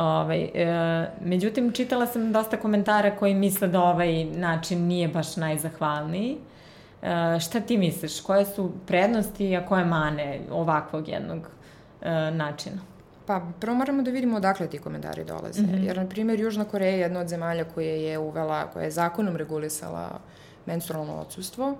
Ovaj, 0.00 0.50
e, 0.54 1.10
međutim, 1.20 1.72
čitala 1.72 2.06
sam 2.06 2.32
dosta 2.32 2.56
komentara 2.56 3.16
koji 3.16 3.34
misle 3.34 3.68
da 3.68 3.82
ovaj 3.82 4.24
način 4.24 4.86
nije 4.86 5.08
baš 5.08 5.36
najzahvalniji. 5.36 6.36
E, 7.02 7.40
šta 7.40 7.60
ti 7.60 7.78
misliš? 7.78 8.20
Koje 8.20 8.44
su 8.46 8.72
prednosti, 8.86 9.56
a 9.56 9.66
koje 9.66 9.84
mane 9.84 10.40
ovakvog 10.50 11.08
jednog 11.08 11.48
e, 12.02 12.30
načina? 12.30 12.78
Pa, 13.26 13.40
prvo 13.60 13.76
moramo 13.76 14.02
da 14.02 14.10
vidimo 14.10 14.36
odakle 14.36 14.66
ti 14.66 14.78
komentari 14.78 15.24
dolaze. 15.24 15.62
Mm 15.62 15.66
-hmm. 15.66 15.86
Jer, 15.86 15.96
na 15.96 16.06
primjer, 16.06 16.40
Južna 16.40 16.64
Koreja 16.64 16.92
je 16.92 17.00
jedna 17.00 17.20
od 17.20 17.28
zemalja 17.28 17.64
koja 17.64 17.94
je 17.94 18.18
uvela, 18.18 18.66
koja 18.72 18.84
je 18.84 18.90
zakonom 18.90 19.36
regulisala 19.36 20.20
menstrualno 20.66 21.14
odsustvo 21.14 21.76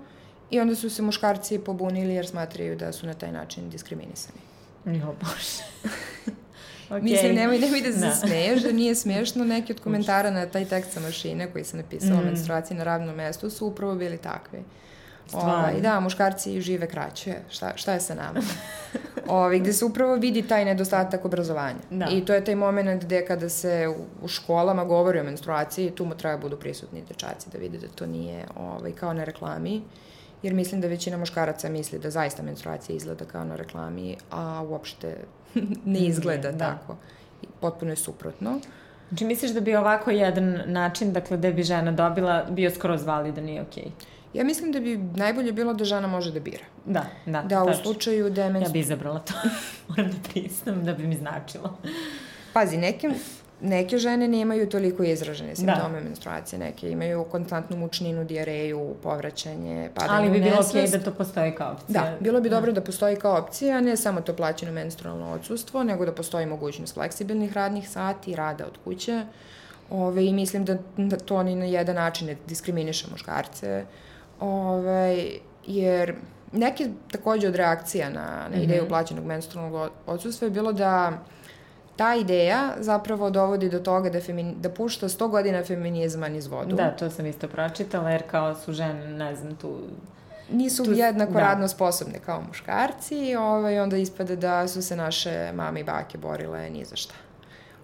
i 0.49 0.59
onda 0.59 0.75
su 0.75 0.89
se 0.89 1.01
muškarci 1.01 1.59
pobunili 1.59 2.13
jer 2.13 2.27
smatraju 2.27 2.75
da 2.75 2.91
su 2.91 3.07
na 3.07 3.13
taj 3.13 3.31
način 3.31 3.69
diskriminisani. 3.69 4.39
Jo, 4.85 5.15
bože. 5.21 5.93
okay. 6.89 7.01
Mislim, 7.09 7.35
nemoj, 7.35 7.59
nemoj 7.59 7.81
da 7.81 7.91
se 7.91 7.99
da. 7.99 8.11
smeješ, 8.11 8.61
da 8.61 8.71
nije 8.71 8.95
smešno. 8.95 9.45
Neki 9.45 9.73
od 9.73 9.79
komentara 9.79 10.31
na 10.31 10.45
taj 10.45 10.65
tekst 10.65 10.91
sa 10.91 10.99
mašine 10.99 11.51
koji 11.51 11.63
sam 11.63 11.79
napisala 11.79 12.21
mm. 12.21 12.25
menstruaciji 12.25 12.77
na 12.77 12.83
ravnom 12.83 13.15
mestu 13.15 13.49
su 13.49 13.67
upravo 13.67 13.95
bili 13.95 14.17
takvi. 14.17 14.59
Ovaj, 15.33 15.81
da, 15.81 15.99
muškarci 15.99 16.61
žive 16.61 16.87
kraće. 16.87 17.35
Šta, 17.49 17.71
šta 17.75 17.93
je 17.93 17.99
sa 17.99 18.15
nama? 18.15 18.39
Ovi, 19.27 19.59
gde 19.59 19.73
se 19.73 19.85
upravo 19.85 20.15
vidi 20.15 20.41
taj 20.41 20.65
nedostatak 20.65 21.25
obrazovanja. 21.25 21.79
Da. 21.89 22.07
I 22.11 22.25
to 22.25 22.33
je 22.33 22.45
taj 22.45 22.55
moment 22.55 23.03
gde 23.03 23.25
kada 23.25 23.49
se 23.49 23.87
u, 23.87 24.25
u 24.25 24.27
školama 24.27 24.85
govori 24.85 25.19
o 25.19 25.23
menstruaciji, 25.23 25.91
tu 25.91 26.05
mu 26.05 26.15
treba 26.15 26.37
budu 26.37 26.59
prisutni 26.59 27.03
dečaci 27.07 27.49
da 27.49 27.57
vide 27.57 27.77
da 27.77 27.87
to 27.87 28.05
nije 28.05 28.45
ovaj, 28.55 28.91
kao 28.91 29.13
na 29.13 29.23
reklami. 29.23 29.81
Jer 30.43 30.53
mislim 30.53 30.81
da 30.81 30.87
većina 30.87 31.17
muškaraca 31.17 31.69
misli 31.69 31.99
da 31.99 32.09
zaista 32.09 32.43
menstruacija 32.43 32.95
izgleda 32.95 33.25
kao 33.25 33.43
na 33.43 33.55
reklami, 33.55 34.17
a 34.31 34.63
uopšte 34.69 35.17
ne 35.85 35.99
izgleda 35.99 36.51
da. 36.51 36.57
tako. 36.57 36.97
Potpuno 37.61 37.91
je 37.91 37.95
suprotno. 37.95 38.59
Znači 39.09 39.25
misliš 39.25 39.51
da 39.51 39.59
bi 39.59 39.75
ovako 39.75 40.11
jedan 40.11 40.61
način, 40.65 41.13
dakle, 41.13 41.37
da 41.37 41.51
bi 41.51 41.63
žena 41.63 41.91
dobila, 41.91 42.45
bio 42.49 42.71
skroz 42.71 43.05
validan 43.05 43.49
i 43.49 43.59
okej? 43.59 43.83
Okay? 43.83 44.17
Ja 44.33 44.43
mislim 44.43 44.71
da 44.71 44.79
bi 44.79 44.97
najbolje 44.97 45.51
bilo 45.51 45.73
da 45.73 45.85
žena 45.85 46.07
može 46.07 46.31
da 46.31 46.39
bira. 46.39 46.65
Da, 46.85 47.05
da. 47.25 47.41
Da 47.41 47.65
tačno. 47.65 47.71
u 47.71 47.83
slučaju 47.83 48.29
da 48.29 48.43
je 48.43 48.49
menstru... 48.49 48.69
Ja 48.69 48.73
bi 48.73 48.79
izabrala 48.79 49.19
to. 49.19 49.33
Moram 49.87 50.11
da 50.11 50.29
priznam 50.29 50.85
da 50.85 50.93
bi 50.93 51.07
mi 51.07 51.15
značilo. 51.15 51.77
Pazi, 52.53 52.77
neke, 52.77 53.09
neke 53.61 53.97
žene 53.97 54.27
nemaju 54.27 54.69
toliko 54.69 55.03
izražene 55.03 55.55
simptome 55.55 55.99
da. 55.99 56.05
menstruacije, 56.05 56.59
neke 56.59 56.91
imaju 56.91 57.23
konstantnu 57.23 57.77
mučninu, 57.77 58.23
dijareju, 58.25 58.95
povraćanje, 59.03 59.89
padanje 59.95 60.17
Ali 60.17 60.29
bi 60.29 60.39
bilo 60.39 60.55
okej 60.69 60.81
okay 60.81 60.91
da 60.91 61.03
to 61.03 61.11
postoji 61.11 61.51
kao 61.51 61.71
opcija. 61.71 62.01
Da, 62.01 62.17
bilo 62.19 62.41
bi 62.41 62.49
da. 62.49 62.55
dobro 62.55 62.71
da 62.71 62.81
postoji 62.81 63.15
kao 63.15 63.37
opcija, 63.37 63.81
ne 63.81 63.97
samo 63.97 64.21
to 64.21 64.35
plaćeno 64.35 64.71
menstrualno 64.71 65.31
odsustvo, 65.31 65.83
nego 65.83 66.05
da 66.05 66.11
postoji 66.11 66.45
mogućnost 66.45 66.93
fleksibilnih 66.93 67.53
radnih 67.53 67.89
sati, 67.89 68.35
rada 68.35 68.65
od 68.65 68.77
kuće. 68.83 69.25
Ove, 69.89 70.25
I 70.25 70.33
mislim 70.33 70.65
da, 70.65 70.77
da 70.97 71.17
to 71.17 71.43
ni 71.43 71.55
na 71.55 71.65
jedan 71.65 71.95
način 71.95 72.27
ne 72.27 72.37
diskriminiše 72.47 73.07
muškarce. 73.11 73.85
Ovaj, 74.39 75.29
jer 75.67 76.15
neke 76.51 76.89
takođe 77.11 77.47
od 77.47 77.55
reakcija 77.55 78.09
na, 78.09 78.47
na 78.51 78.57
ideju 78.57 78.81
mm 78.81 78.85
-hmm. 78.85 78.89
plaćenog 78.89 79.25
menstrualnog 79.25 79.91
odsustva 80.05 80.45
je 80.45 80.51
bilo 80.51 80.73
da 80.73 81.11
ta 81.97 82.15
ideja 82.15 82.73
zapravo 82.79 83.29
dovodi 83.29 83.69
do 83.69 83.79
toga 83.79 84.09
da, 84.09 84.21
femini, 84.21 84.55
da 84.55 84.69
pušta 84.69 85.09
100 85.09 85.29
godina 85.29 85.63
feminizma 85.63 86.27
niz 86.27 86.47
vodu. 86.47 86.75
Da, 86.75 86.91
to 86.91 87.09
sam 87.09 87.25
isto 87.25 87.47
pročitala, 87.47 88.09
jer 88.09 88.23
kao 88.31 88.55
su 88.55 88.73
žene, 88.73 89.07
ne 89.07 89.35
znam, 89.35 89.55
tu 89.55 89.79
nisu 90.51 90.83
tu, 90.83 90.93
jednako 90.93 91.33
da. 91.33 91.39
radno 91.39 91.67
sposobne 91.67 92.19
kao 92.25 92.41
muškarci, 92.47 93.35
ovaj, 93.35 93.79
onda 93.79 93.97
ispade 93.97 94.35
da 94.35 94.67
su 94.67 94.81
se 94.81 94.95
naše 94.95 95.51
mame 95.53 95.79
i 95.79 95.83
bake 95.83 96.17
borile 96.17 96.69
ni 96.69 96.85
za 96.85 96.95
šta. 96.95 97.13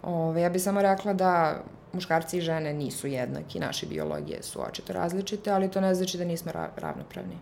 Ove, 0.03 0.15
ovaj, 0.15 0.41
ja 0.41 0.49
bih 0.49 0.63
samo 0.63 0.81
rekla 0.81 1.13
da 1.13 1.55
muškarci 1.93 2.37
i 2.37 2.41
žene 2.41 2.73
nisu 2.73 3.07
jednaki, 3.07 3.59
naše 3.59 3.85
biologije 3.85 4.43
su 4.43 4.61
očito 4.61 4.93
različite, 4.93 5.51
ali 5.51 5.71
to 5.71 5.81
ne 5.81 5.95
znači 5.95 6.17
da 6.17 6.25
nismo 6.25 6.51
ra 6.51 6.69
ravnopravni. 6.77 7.37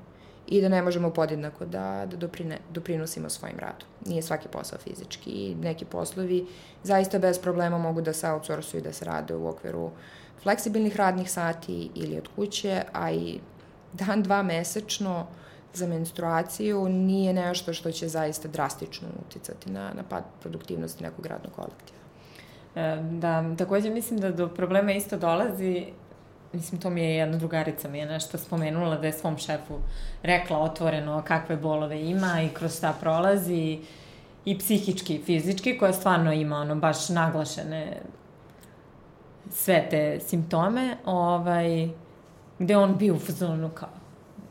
I 0.51 0.61
da 0.61 0.69
ne 0.69 0.81
možemo 0.81 1.09
podjednako 1.09 1.65
da, 1.65 2.05
da 2.11 2.17
doprine, 2.17 2.57
doprinosimo 2.69 3.29
svojim 3.29 3.59
radom. 3.59 3.87
Nije 4.05 4.21
svaki 4.21 4.47
posao 4.47 4.79
fizički 4.79 5.29
i 5.29 5.55
neki 5.55 5.85
poslovi 5.85 6.45
zaista 6.83 7.19
bez 7.19 7.39
problema 7.39 7.77
mogu 7.77 8.01
da 8.01 8.13
se 8.13 8.29
outsourcuju 8.29 8.79
i 8.79 8.83
da 8.83 8.93
se 8.93 9.05
rade 9.05 9.35
u 9.35 9.47
okviru 9.47 9.91
fleksibilnih 10.43 10.95
radnih 10.95 11.31
sati 11.31 11.89
ili 11.95 12.17
od 12.17 12.27
kuće, 12.35 12.83
a 12.93 13.11
i 13.11 13.39
dan, 13.93 14.23
dva 14.23 14.43
mesečno 14.43 15.27
za 15.73 15.87
menstruaciju 15.87 16.89
nije 16.89 17.33
nešto 17.33 17.73
što 17.73 17.91
će 17.91 18.07
zaista 18.07 18.47
drastično 18.47 19.07
uticati 19.27 19.71
na, 19.71 19.93
na 19.93 20.03
pad 20.03 20.23
produktivnosti 20.41 21.03
nekog 21.03 21.25
radnog 21.25 21.53
kolektiva. 21.53 21.99
E, 22.75 23.01
da, 23.11 23.55
takođe 23.57 23.89
mislim 23.89 24.19
da 24.19 24.31
do 24.31 24.47
problema 24.47 24.91
isto 24.91 25.17
dolazi 25.17 25.85
mislim, 26.53 26.81
to 26.81 26.89
mi 26.89 27.01
je 27.01 27.15
jedna 27.15 27.37
drugarica 27.37 27.87
mi 27.87 27.99
je 27.99 28.05
nešto 28.05 28.37
spomenula 28.37 28.97
da 28.97 29.07
je 29.07 29.13
svom 29.13 29.37
šefu 29.37 29.79
rekla 30.23 30.57
otvoreno 30.57 31.23
kakve 31.27 31.57
bolove 31.57 32.01
ima 32.01 32.41
i 32.41 32.49
kroz 32.49 32.77
šta 32.77 32.93
prolazi 32.99 33.79
i 34.45 34.57
psihički 34.57 35.15
i 35.15 35.23
fizički, 35.23 35.77
koja 35.77 35.93
stvarno 35.93 36.33
ima 36.33 36.57
ono 36.57 36.75
baš 36.75 37.09
naglašene 37.09 38.01
sve 39.49 39.87
te 39.89 40.19
simptome, 40.19 40.97
ovaj, 41.05 41.89
gde 42.59 42.77
on 42.77 42.97
bio 42.97 43.15
u 43.15 43.19
fazonu 43.19 43.69
kao, 43.69 43.89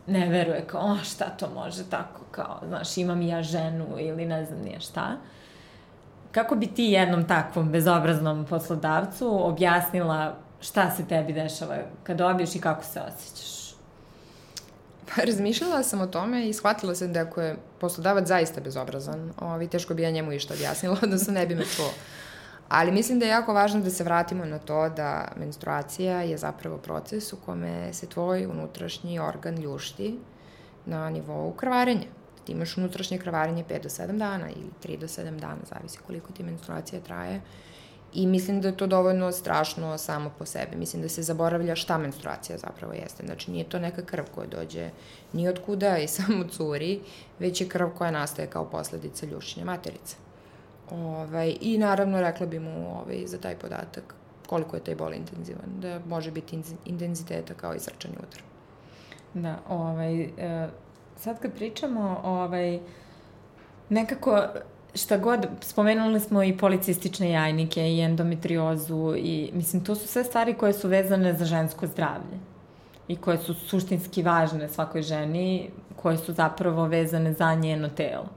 ne 0.07 0.29
veruje, 0.29 0.65
kao, 0.67 0.81
o, 0.81 0.97
šta 1.05 1.25
to 1.25 1.51
može 1.55 1.85
tako, 1.91 2.21
kao, 2.31 2.61
znaš, 2.69 2.97
imam 2.97 3.23
ja 3.23 3.43
ženu 3.43 3.87
ili 3.99 4.27
ne 4.27 4.45
znam 4.45 4.61
nije 4.61 4.81
šta. 4.81 5.17
Kako 6.33 6.55
bi 6.55 6.67
ti 6.67 6.85
jednom 6.85 7.27
takvom 7.27 7.73
bezobraznom 7.73 8.47
poslodavcu 8.47 9.47
objasnila 9.47 10.37
šta 10.61 10.91
se 10.97 11.07
tebi 11.09 11.33
dešava 11.33 11.77
kad 12.03 12.17
dobiješ 12.17 12.55
i 12.55 12.61
kako 12.61 12.85
se 12.85 13.01
osjećaš? 13.01 13.75
Pa 15.15 15.23
razmišljala 15.23 15.83
sam 15.83 16.01
o 16.01 16.07
tome 16.07 16.49
i 16.49 16.53
shvatila 16.53 16.95
sam 16.95 17.13
da 17.13 17.21
ako 17.21 17.41
je 17.41 17.57
poslodavac 17.81 18.29
zaista 18.29 18.61
bezobrazan, 18.61 19.33
ovi, 19.41 19.69
teško 19.69 19.95
bi 19.95 20.03
ja 20.03 20.11
njemu 20.11 20.33
išta 20.33 20.55
objasnila, 20.55 20.97
odnosno 21.03 21.33
ne 21.33 21.47
bi 21.47 21.55
me 21.55 21.65
čuo. 21.77 21.91
Ali 22.69 22.93
mislim 22.93 23.19
da 23.19 23.27
je 23.27 23.31
jako 23.31 23.53
važno 23.53 23.81
da 23.81 23.91
se 23.91 24.05
vratimo 24.05 24.45
na 24.45 24.59
to 24.59 24.89
da 24.89 25.33
menstruacija 25.37 26.23
je 26.23 26.37
zapravo 26.39 26.79
proces 26.79 27.33
u 27.33 27.37
kome 27.37 27.93
se 27.93 28.07
tvoj 28.07 28.47
unutrašnji 28.47 29.19
organ 29.19 29.57
ljušti 29.59 30.19
na 30.87 31.11
nivou 31.11 31.53
krvarenja. 31.53 32.07
Ti 32.45 32.53
imaš 32.53 32.77
unutrašnje 32.77 33.19
krvarenje 33.19 33.65
5 33.65 33.83
do 33.83 33.89
7 33.89 34.19
dana 34.19 34.49
ili 34.51 34.97
3 34.97 34.99
do 34.99 35.07
7 35.07 35.41
dana, 35.41 35.59
zavisi 35.75 35.99
koliko 36.07 36.33
ti 36.33 36.43
menstruacija 36.43 37.01
traje. 37.01 37.41
I 38.13 38.27
mislim 38.27 38.61
da 38.61 38.69
je 38.69 38.77
to 38.77 38.87
dovoljno 38.87 39.33
strašno 39.33 39.99
samo 39.99 40.31
po 40.39 40.47
sebi. 40.47 40.77
Mislim 40.77 41.03
da 41.03 41.09
se 41.09 41.23
zaboravlja 41.23 41.77
šta 41.77 41.99
menstruacija 41.99 42.59
zapravo 42.59 42.93
jeste. 42.93 43.27
Znači, 43.27 43.51
nije 43.51 43.65
to 43.65 43.79
neka 43.79 44.03
krv 44.03 44.25
koja 44.35 44.47
dođe 44.47 44.91
ni 45.33 45.49
od 45.49 45.61
kuda 45.67 45.99
i 45.99 46.09
samo 46.17 46.45
curi, 46.45 47.01
već 47.39 47.61
je 47.61 47.69
krv 47.69 47.89
koja 47.99 48.11
nastaje 48.11 48.51
kao 48.51 48.65
posledica 48.65 49.27
ljušćenja 49.27 49.67
materice. 49.67 50.17
Ovaj, 50.91 51.57
I 51.61 51.79
naravno 51.79 52.21
rekla 52.21 52.47
bi 52.47 52.59
mu 52.59 53.01
ovaj, 53.01 53.27
za 53.27 53.39
taj 53.39 53.55
podatak 53.55 54.15
koliko 54.47 54.77
je 54.77 54.85
taj 54.85 54.95
bol 54.95 55.15
intenzivan, 55.15 55.81
da 55.81 56.01
može 56.07 56.31
biti 56.31 56.63
intenziteta 56.85 57.55
kao 57.55 57.75
i 57.75 57.81
srčani 57.81 58.15
udar. 58.19 58.43
Da, 59.35 59.59
ovaj, 59.69 60.23
e, 60.23 60.69
sad 61.17 61.41
kad 61.41 61.53
pričamo, 61.55 62.21
ovaj, 62.25 62.81
nekako 63.89 64.47
šta 64.95 65.17
god, 65.17 65.47
spomenuli 65.61 66.21
smo 66.21 66.43
i 66.43 66.57
policistične 66.57 67.31
jajnike 67.31 67.93
i 67.93 68.01
endometriozu 68.01 69.15
i 69.17 69.51
mislim 69.53 69.85
to 69.85 69.95
su 69.95 70.09
sve 70.09 70.25
stvari 70.25 70.55
koje 70.55 70.73
su 70.73 70.89
vezane 70.89 71.35
za 71.35 71.45
žensko 71.45 71.87
zdravlje 71.87 72.39
i 73.09 73.17
koje 73.17 73.39
su 73.39 73.55
suštinski 73.55 74.23
važne 74.23 74.69
svakoj 74.69 75.03
ženi, 75.03 75.71
koje 75.97 76.19
su 76.19 76.33
zapravo 76.33 76.87
vezane 76.87 77.33
za 77.33 77.55
njeno 77.55 77.89
telo. 77.89 78.29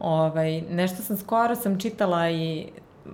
Ovaj, 0.00 0.60
nešto 0.60 1.02
sam 1.02 1.16
skoro 1.16 1.56
sam 1.56 1.80
čitala 1.80 2.30
i 2.30 2.66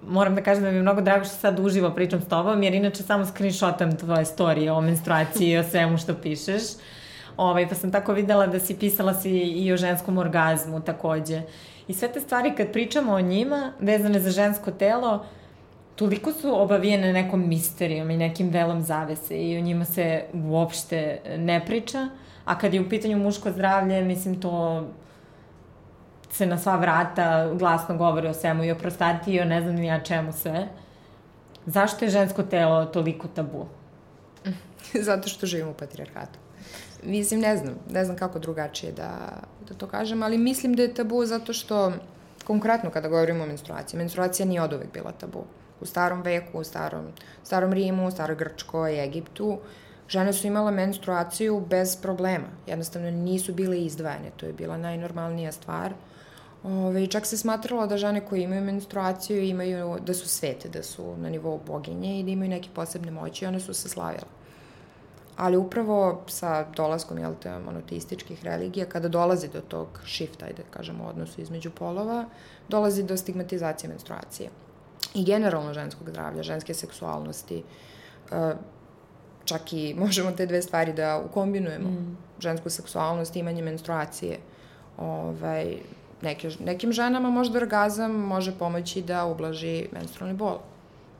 moram 0.08 0.34
da 0.34 0.42
kažem 0.42 0.64
da 0.64 0.70
mi 0.70 0.76
je 0.76 0.82
mnogo 0.82 1.00
drago 1.00 1.24
što 1.24 1.34
sad 1.34 1.60
uživo 1.60 1.90
pričam 1.90 2.20
s 2.20 2.28
tobom, 2.28 2.62
jer 2.62 2.74
inače 2.74 3.02
samo 3.02 3.26
screenshotam 3.26 3.96
tvoje 3.96 4.24
storije 4.24 4.72
o 4.72 4.80
menstruaciji 4.80 5.50
i 5.50 5.58
o 5.58 5.64
svemu 5.64 5.98
što 5.98 6.14
pišeš. 6.14 6.62
Ovaj, 7.36 7.68
pa 7.68 7.74
sam 7.74 7.92
tako 7.92 8.12
videla 8.12 8.46
da 8.46 8.60
si 8.60 8.78
pisala 8.78 9.14
si 9.14 9.30
i 9.30 9.72
o 9.72 9.76
ženskom 9.76 10.18
orgazmu 10.18 10.80
takođe. 10.80 11.42
I 11.88 11.94
sve 11.94 12.12
te 12.12 12.20
stvari 12.20 12.54
kad 12.56 12.72
pričamo 12.72 13.12
o 13.12 13.20
njima, 13.20 13.72
vezane 13.80 14.20
za 14.20 14.30
žensko 14.30 14.70
telo, 14.70 15.26
toliko 15.96 16.32
su 16.32 16.62
obavijene 16.62 17.12
nekom 17.12 17.48
misterijom 17.48 18.10
i 18.10 18.16
nekim 18.16 18.48
velom 18.48 18.82
zavese 18.82 19.36
i 19.36 19.58
o 19.58 19.60
njima 19.60 19.84
se 19.84 20.24
uopšte 20.34 21.20
ne 21.38 21.64
priča, 21.66 22.08
a 22.44 22.58
kad 22.58 22.74
je 22.74 22.80
u 22.80 22.88
pitanju 22.88 23.18
muško 23.18 23.50
zdravlje, 23.50 24.02
mislim 24.02 24.40
to 24.40 24.84
se 26.30 26.46
na 26.46 26.58
sva 26.58 26.76
vrata 26.76 27.54
glasno 27.54 27.96
govori 27.96 28.28
o 28.28 28.34
svemu 28.34 28.64
i 28.64 28.72
o 28.72 28.78
prostati 28.78 29.32
i 29.32 29.40
o 29.40 29.44
ne 29.44 29.60
znam 29.62 29.82
ja 29.82 30.00
čemu 30.00 30.32
sve. 30.32 30.68
Zašto 31.66 32.04
je 32.04 32.10
žensko 32.10 32.42
telo 32.42 32.84
toliko 32.84 33.28
tabu? 33.28 33.66
Zato 35.08 35.28
što 35.28 35.46
živimo 35.46 35.70
u 35.70 35.74
patrijarhatu. 35.74 36.43
Mislim, 37.04 37.40
ne 37.40 37.56
znam, 37.56 37.74
ne 37.90 38.04
znam 38.04 38.16
kako 38.16 38.38
drugačije 38.38 38.92
da, 38.92 39.10
da 39.68 39.74
to 39.74 39.86
kažem, 39.86 40.22
ali 40.22 40.38
mislim 40.38 40.74
da 40.74 40.82
je 40.82 40.94
tabu 40.94 41.24
zato 41.26 41.52
što, 41.52 41.92
konkretno 42.44 42.90
kada 42.90 43.08
govorimo 43.08 43.44
o 43.44 43.46
menstruaciji, 43.46 43.98
menstruacija 43.98 44.46
nije 44.46 44.62
od 44.62 44.72
uvek 44.72 44.92
bila 44.92 45.12
tabu. 45.12 45.44
U 45.80 45.86
starom 45.86 46.22
veku, 46.22 46.58
u 46.58 46.64
starom, 46.64 47.06
starom 47.42 47.72
Rimu, 47.72 48.06
u 48.06 48.10
staroj 48.10 48.36
Grčkoj, 48.36 49.04
Egiptu, 49.04 49.58
žene 50.08 50.32
su 50.32 50.46
imale 50.46 50.70
menstruaciju 50.72 51.60
bez 51.70 51.96
problema. 51.96 52.46
Jednostavno 52.66 53.10
nisu 53.10 53.54
bile 53.54 53.80
izdvajane, 53.80 54.30
to 54.36 54.46
je 54.46 54.52
bila 54.52 54.76
najnormalnija 54.76 55.52
stvar. 55.52 55.94
Ove, 56.64 57.06
čak 57.06 57.26
se 57.26 57.36
smatralo 57.36 57.86
da 57.86 57.96
žene 57.96 58.20
koje 58.26 58.42
imaju 58.42 58.62
menstruaciju 58.62 59.42
imaju, 59.42 59.98
da 60.06 60.14
su 60.14 60.28
svete, 60.28 60.68
da 60.68 60.82
su 60.82 61.16
na 61.16 61.30
nivou 61.30 61.60
boginje 61.66 62.20
i 62.20 62.22
da 62.22 62.30
imaju 62.30 62.50
neke 62.50 62.68
posebne 62.74 63.10
moći 63.10 63.44
i 63.44 63.48
one 63.48 63.60
su 63.60 63.74
se 63.74 63.88
slavile. 63.88 64.43
Ali 65.36 65.56
upravo 65.56 66.22
sa 66.26 66.64
dolaskom 66.76 67.18
jel 67.18 67.34
te, 67.42 67.58
monoteističkih 67.58 68.44
religija, 68.44 68.86
kada 68.86 69.08
dolazi 69.08 69.48
do 69.48 69.60
tog 69.60 70.00
shifta, 70.06 70.46
ajde 70.46 70.62
kažemo, 70.70 71.04
odnosu 71.04 71.40
između 71.40 71.70
polova, 71.70 72.24
dolazi 72.68 73.02
do 73.02 73.16
stigmatizacije 73.16 73.90
menstruacije. 73.90 74.50
I 75.14 75.24
generalno 75.24 75.74
ženskog 75.74 76.10
zdravlja, 76.10 76.42
ženske 76.42 76.74
seksualnosti, 76.74 77.62
e, 78.32 78.54
čak 79.44 79.72
i 79.72 79.94
možemo 80.04 80.30
te 80.30 80.46
dve 80.46 80.62
stvari 80.62 80.92
da 80.92 81.22
ukombinujemo. 81.30 81.88
Mm. 81.88 82.16
Žensku 82.40 82.70
seksualnost, 82.70 83.36
imanje 83.36 83.62
menstruacije. 83.62 84.38
Ovaj, 84.98 85.76
neke, 86.22 86.50
nekim 86.60 86.92
ženama 86.92 87.30
možda 87.30 87.58
orgazam 87.58 88.12
može 88.12 88.58
pomoći 88.58 89.02
da 89.02 89.24
ublaži 89.24 89.88
menstrualni 89.92 90.36
bol. 90.36 90.58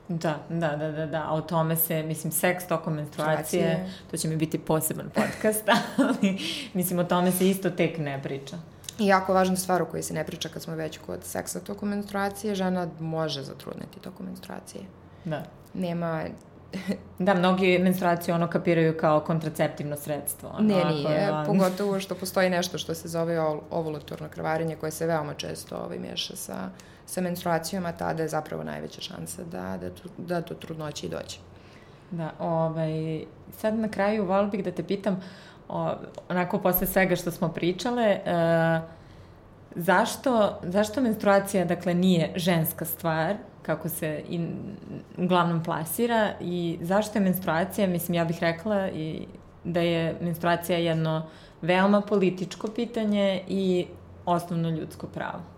Da, 0.07 0.39
da, 0.49 0.75
da, 0.75 0.91
da, 0.91 1.05
da, 1.05 1.29
o 1.31 1.41
tome 1.41 1.75
se, 1.75 2.03
mislim, 2.03 2.31
seks 2.31 2.67
tokom 2.67 2.93
menstruacije, 2.93 3.65
Menstruacije. 3.65 4.07
to 4.11 4.17
će 4.17 4.27
mi 4.27 4.37
biti 4.37 4.59
poseban 4.59 5.09
podcast, 5.09 5.63
ali, 5.97 6.37
mislim, 6.73 6.99
o 6.99 7.03
tome 7.03 7.31
se 7.31 7.49
isto 7.49 7.69
tek 7.69 7.97
ne 7.97 8.23
priča. 8.23 8.57
I 8.99 9.07
jako 9.07 9.33
važna 9.33 9.55
stvar 9.55 9.81
o 9.81 9.85
kojoj 9.85 10.03
se 10.03 10.13
ne 10.13 10.23
priča 10.23 10.49
kad 10.49 10.61
smo 10.61 10.75
već 10.75 10.97
kod 10.97 11.23
seksa 11.23 11.59
tokom 11.59 11.89
menstruacije, 11.89 12.55
žena 12.55 12.87
može 12.99 13.41
zatrudneti 13.41 13.99
tokom 13.99 14.25
menstruacije. 14.25 14.83
Da. 15.25 15.43
Nema, 15.73 16.23
da, 17.19 17.33
mnogi 17.33 17.79
menstruaciju 17.79 18.35
ono 18.35 18.47
kapiraju 18.47 18.97
kao 18.97 19.19
kontraceptivno 19.19 19.95
sredstvo. 19.97 20.49
Ono, 20.49 20.67
ne, 20.67 20.85
nije, 20.85 21.31
on... 21.31 21.45
pogotovo 21.45 21.99
što 21.99 22.15
postoji 22.15 22.49
nešto 22.49 22.77
što 22.77 22.95
se 22.95 23.07
zove 23.07 23.39
ovulatorno 23.69 24.29
krvarenje 24.29 24.75
koje 24.75 24.91
se 24.91 25.05
veoma 25.05 25.33
često 25.33 25.75
ovaj, 25.75 25.99
meša 25.99 26.35
sa 26.35 26.69
sa 27.05 27.21
menstruacijom, 27.21 27.85
a 27.85 27.91
tada 27.91 28.23
je 28.23 28.29
zapravo 28.29 28.63
najveća 28.63 29.01
šansa 29.01 29.43
da, 29.43 29.77
da, 29.77 29.89
da 30.17 30.41
do 30.41 30.53
trudnoće 30.53 31.07
i 31.07 31.09
dođe. 31.09 31.37
Da, 32.11 32.31
ovaj, 32.39 33.25
sad 33.57 33.75
na 33.75 33.87
kraju 33.87 34.25
volio 34.25 34.49
bih 34.49 34.63
da 34.63 34.71
te 34.71 34.83
pitam, 34.83 35.21
o, 35.69 35.93
onako 36.29 36.59
posle 36.59 36.87
svega 36.87 37.15
što 37.15 37.31
smo 37.31 37.49
pričale, 37.49 38.03
e, 38.05 38.21
zašto, 39.75 40.59
zašto 40.63 41.01
menstruacija, 41.01 41.65
dakle, 41.65 41.93
nije 41.93 42.31
ženska 42.35 42.85
stvar, 42.85 43.35
kako 43.61 43.89
se 43.89 44.23
in, 44.29 44.49
uglavnom 45.17 45.63
plasira 45.63 46.33
i 46.41 46.77
zašto 46.81 47.17
je 47.17 47.23
menstruacija, 47.23 47.87
mislim, 47.87 48.15
ja 48.15 48.25
bih 48.25 48.37
rekla 48.41 48.89
i 48.89 49.27
da 49.63 49.79
je 49.79 50.15
menstruacija 50.21 50.77
jedno 50.77 51.25
veoma 51.61 52.01
političko 52.01 52.67
pitanje 52.67 53.43
i 53.47 53.87
osnovno 54.25 54.69
ljudsko 54.69 55.07
pravo. 55.07 55.54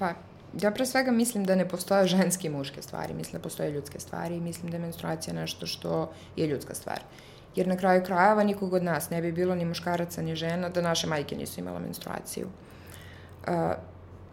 Pa, 0.00 0.14
ja 0.62 0.70
pre 0.70 0.86
svega 0.86 1.12
mislim 1.12 1.44
da 1.44 1.54
ne 1.54 1.68
postoje 1.68 2.06
ženske 2.06 2.46
i 2.46 2.50
muške 2.50 2.82
stvari, 2.82 3.14
mislim 3.14 3.32
da 3.32 3.42
postoje 3.42 3.70
ljudske 3.70 4.00
stvari 4.00 4.36
i 4.36 4.40
mislim 4.40 4.70
da 4.70 4.76
je 4.76 4.82
menstruacija 4.82 5.34
nešto 5.34 5.66
što 5.66 6.12
je 6.36 6.46
ljudska 6.46 6.74
stvar. 6.74 7.00
Jer 7.56 7.68
na 7.68 7.76
kraju 7.76 8.04
krajeva 8.04 8.44
nikog 8.44 8.72
od 8.72 8.82
nas 8.82 9.10
ne 9.10 9.22
bi 9.22 9.32
bilo 9.32 9.54
ni 9.54 9.64
muškaraca 9.64 10.22
ni 10.22 10.36
žena 10.36 10.68
da 10.68 10.82
naše 10.82 11.06
majke 11.06 11.36
nisu 11.36 11.60
imala 11.60 11.78
menstruaciju. 11.78 12.46
Uh, 12.46 13.54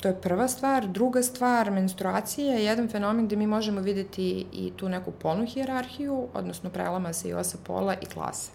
to 0.01 0.07
je 0.07 0.21
prva 0.21 0.47
stvar. 0.47 0.87
Druga 0.87 1.23
stvar, 1.23 1.71
menstruacija 1.71 2.53
je 2.53 2.65
jedan 2.65 2.87
fenomen 2.89 3.25
gde 3.25 3.35
mi 3.35 3.47
možemo 3.47 3.81
videti 3.81 4.45
i 4.53 4.71
tu 4.75 4.89
neku 4.89 5.11
polnu 5.11 5.45
hijerarhiju, 5.45 6.27
odnosno 6.33 6.69
prelama 6.69 7.13
se 7.13 7.29
i 7.29 7.33
osa 7.33 7.57
pola 7.63 7.95
i 8.01 8.05
klasa. 8.05 8.51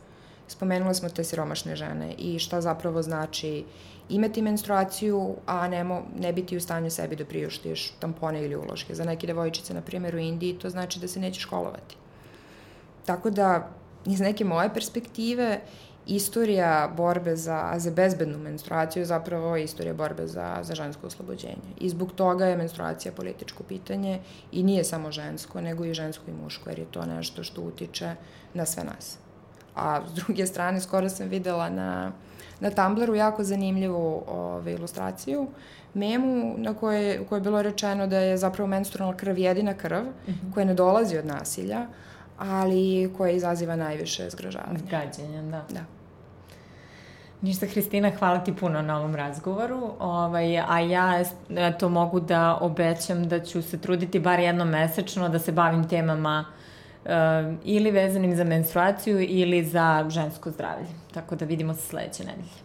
spomenula 0.48 0.94
smo 0.94 1.08
te 1.08 1.24
siromašne 1.24 1.76
žene 1.76 2.14
i 2.18 2.38
šta 2.38 2.60
zapravo 2.60 3.02
znači 3.02 3.64
imati 4.12 4.42
menstruaciju, 4.42 5.34
a 5.46 5.68
nemo, 5.68 6.02
ne 6.20 6.32
biti 6.32 6.56
u 6.56 6.60
stanju 6.60 6.90
sebi 6.90 7.16
da 7.16 7.24
priuštiš 7.24 7.90
tampone 7.98 8.44
ili 8.44 8.56
uloške. 8.56 8.94
Za 8.94 9.04
neke 9.04 9.26
devojčice, 9.26 9.74
na 9.74 9.80
primjer 9.80 10.14
u 10.14 10.18
Indiji, 10.18 10.58
to 10.58 10.70
znači 10.70 11.00
da 11.00 11.08
se 11.08 11.20
neće 11.20 11.40
školovati. 11.40 11.96
Tako 13.06 13.30
da, 13.30 13.68
iz 14.06 14.20
neke 14.20 14.44
moje 14.44 14.74
perspektive, 14.74 15.60
istorija 16.06 16.92
borbe 16.96 17.36
za, 17.36 17.74
za 17.76 17.90
bezbednu 17.90 18.38
menstruaciju 18.38 19.00
je 19.00 19.06
zapravo 19.06 19.56
istorija 19.56 19.94
borbe 19.94 20.26
za, 20.26 20.58
za 20.62 20.74
žensko 20.74 21.06
oslobođenje. 21.06 21.72
I 21.80 21.88
zbog 21.88 22.12
toga 22.12 22.46
je 22.46 22.56
menstruacija 22.56 23.12
političko 23.12 23.62
pitanje 23.62 24.20
i 24.52 24.62
nije 24.62 24.84
samo 24.84 25.12
žensko, 25.12 25.60
nego 25.60 25.84
i 25.84 25.94
žensko 25.94 26.24
i 26.30 26.42
muško, 26.42 26.70
jer 26.70 26.78
je 26.78 26.90
to 26.90 27.06
nešto 27.06 27.44
što 27.44 27.62
utiče 27.62 28.14
na 28.54 28.66
sve 28.66 28.84
nas. 28.84 29.18
A 29.75 30.01
s 30.09 30.12
druge 30.12 30.47
strane, 30.47 30.81
skoro 30.81 31.09
sam 31.09 31.29
videla 31.29 31.70
na, 31.70 32.12
na 32.61 32.70
Tumblru 32.70 33.14
jako 33.14 33.45
zanimljivu 33.45 34.23
ove, 34.27 34.73
ilustraciju, 34.73 35.47
memu 35.95 36.55
na 36.59 36.75
koje, 36.75 37.20
u 37.20 37.25
kojoj 37.25 37.39
je 37.39 37.43
bilo 37.43 37.62
rečeno 37.62 38.07
da 38.07 38.18
je 38.18 38.37
zapravo 38.37 38.68
menstrualna 38.68 39.16
krv 39.16 39.39
jedina 39.39 39.75
krv 39.75 40.03
mm 40.03 40.12
-hmm. 40.27 40.55
koja 40.55 40.66
ne 40.66 40.75
dolazi 40.75 41.18
od 41.18 41.27
nasilja, 41.27 41.87
ali 42.39 43.12
koja 43.16 43.33
izaziva 43.33 43.77
najviše 43.77 44.31
zgražavanja. 44.31 44.79
Zgrađenja, 44.79 45.43
da. 45.43 45.64
Da. 45.70 45.81
Ništa, 47.41 47.66
Hristina, 47.66 48.11
hvala 48.18 48.39
ti 48.39 48.57
puno 48.57 48.83
na 48.83 48.99
ovom 48.99 49.14
razgovoru, 49.14 49.93
ovaj, 49.99 50.59
a 50.59 50.81
ja 50.81 51.25
to 51.79 51.89
mogu 51.89 52.20
da 52.20 52.59
obećam 52.61 53.29
da 53.29 53.41
ću 53.41 53.62
se 53.62 53.79
truditi 53.79 54.20
bar 54.20 54.41
jednom 54.41 54.68
mesečno 54.68 55.29
da 55.29 55.39
se 55.39 55.53
bavim 55.53 55.89
temama 55.89 56.45
uh, 56.49 56.61
ili 57.64 57.90
vezanim 57.90 58.36
za 58.36 58.44
menstruaciju 58.44 59.20
ili 59.20 59.64
za 59.64 60.07
žensko 60.09 60.50
zdravlje. 60.50 60.86
Tako 61.14 61.36
da 61.36 61.44
vidimo 61.44 61.74
se 61.74 61.82
sledeće 61.82 62.24
nedelje. 62.24 62.61